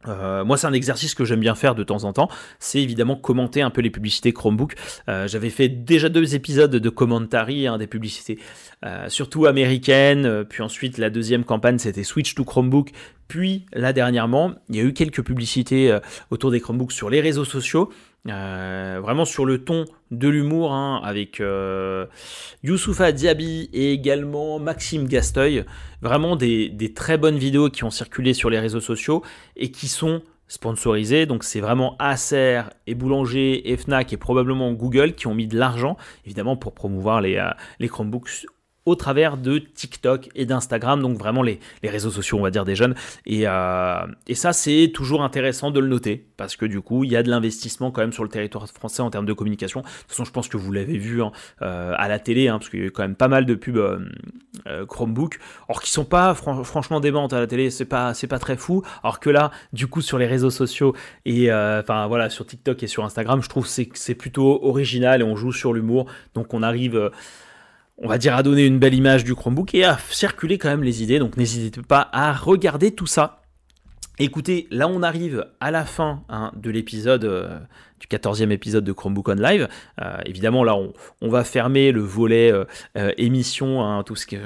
[0.07, 2.29] euh, moi, c'est un exercice que j'aime bien faire de temps en temps.
[2.59, 4.75] C'est évidemment commenter un peu les publicités Chromebook.
[5.09, 8.39] Euh, j'avais fait déjà deux épisodes de commentary hein, des publicités,
[8.85, 10.43] euh, surtout américaines.
[10.45, 12.91] Puis ensuite, la deuxième campagne, c'était Switch to Chromebook.
[13.27, 15.97] Puis là, dernièrement, il y a eu quelques publicités
[16.31, 17.89] autour des Chromebooks sur les réseaux sociaux.
[18.30, 22.05] Euh, vraiment sur le ton de l'humour, hein, avec euh,
[22.61, 25.65] Youssoufa Diaby et également Maxime Gasteuil.
[26.01, 29.24] Vraiment des, très bonnes vidéos qui ont circulé sur les réseaux sociaux
[29.55, 31.26] et qui sont sponsorisées.
[31.26, 35.57] Donc c'est vraiment Acer et Boulanger et Fnac et probablement Google qui ont mis de
[35.57, 37.49] l'argent, évidemment, pour promouvoir les, euh,
[37.80, 38.45] les Chromebooks
[38.86, 42.75] au travers de TikTok et d'Instagram, donc vraiment les, réseaux sociaux, on va dire, des
[42.75, 42.95] jeunes.
[43.25, 47.11] Et, euh, et ça, c'est toujours intéressant de le noter, parce que du coup, il
[47.11, 49.82] y a de l'investissement quand même sur le territoire français en termes de communication.
[49.82, 52.57] De toute façon, je pense que vous l'avez vu hein, euh, à la télé, hein,
[52.57, 56.05] parce qu'il y a quand même pas mal de pubs euh, Chromebook, or qui sont
[56.05, 59.88] pas franchement démentes à la télé, c'est pas, pas très fou, alors que là, du
[59.88, 63.65] coup, sur les réseaux sociaux, et enfin voilà, sur TikTok et sur Instagram, je trouve
[63.65, 67.11] que c'est plutôt original et on joue sur l'humour, donc on arrive
[68.01, 70.83] on va dire, à donner une belle image du Chromebook et à circuler quand même
[70.83, 71.19] les idées.
[71.19, 73.41] Donc n'hésitez pas à regarder tout ça.
[74.19, 77.59] Écoutez, là on arrive à la fin hein, de l'épisode, euh,
[77.99, 79.67] du 14e épisode de Chromebook on Live.
[80.01, 82.65] Euh, évidemment, là on, va fermer le volet euh,
[83.17, 84.37] émission, hein, tout ce que,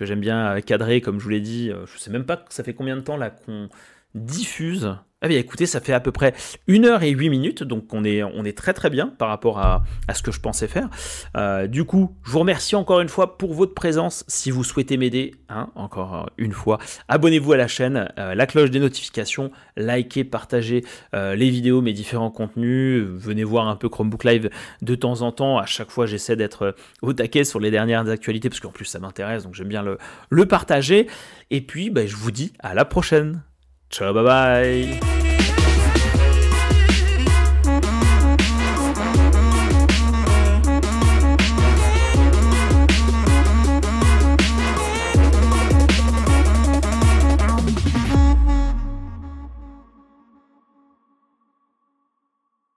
[0.00, 1.70] j'aime bien cadrer, comme je vous l'ai dit.
[1.70, 3.68] je sais même pas, ça fait combien de temps là qu'on
[4.14, 6.32] diffuse ah bien écoutez, ça fait à peu près
[6.68, 9.82] 1 heure et 8 minutes, donc on est, très très bien par rapport à,
[10.14, 10.88] ce que je pensais faire.
[11.36, 14.24] Euh, du coup, je vous remercie encore une fois pour votre présence.
[14.28, 18.70] Si vous souhaitez m'aider, hein, encore une fois, abonnez-vous à la chaîne, euh, la cloche
[18.70, 20.84] des notifications, likez, partagez
[21.16, 23.02] euh, les vidéos, mes différents contenus.
[23.02, 24.50] Venez voir un peu Chromebook Live
[24.82, 25.58] de temps en temps.
[25.58, 29.00] À chaque fois, j'essaie d'être au taquet sur les dernières actualités, parce qu'en plus ça
[29.00, 29.98] m'intéresse, donc j'aime bien le,
[30.30, 31.08] le partager.
[31.50, 33.42] Et puis, bah, je vous dis à la prochaine.
[33.90, 35.27] 车拜拜。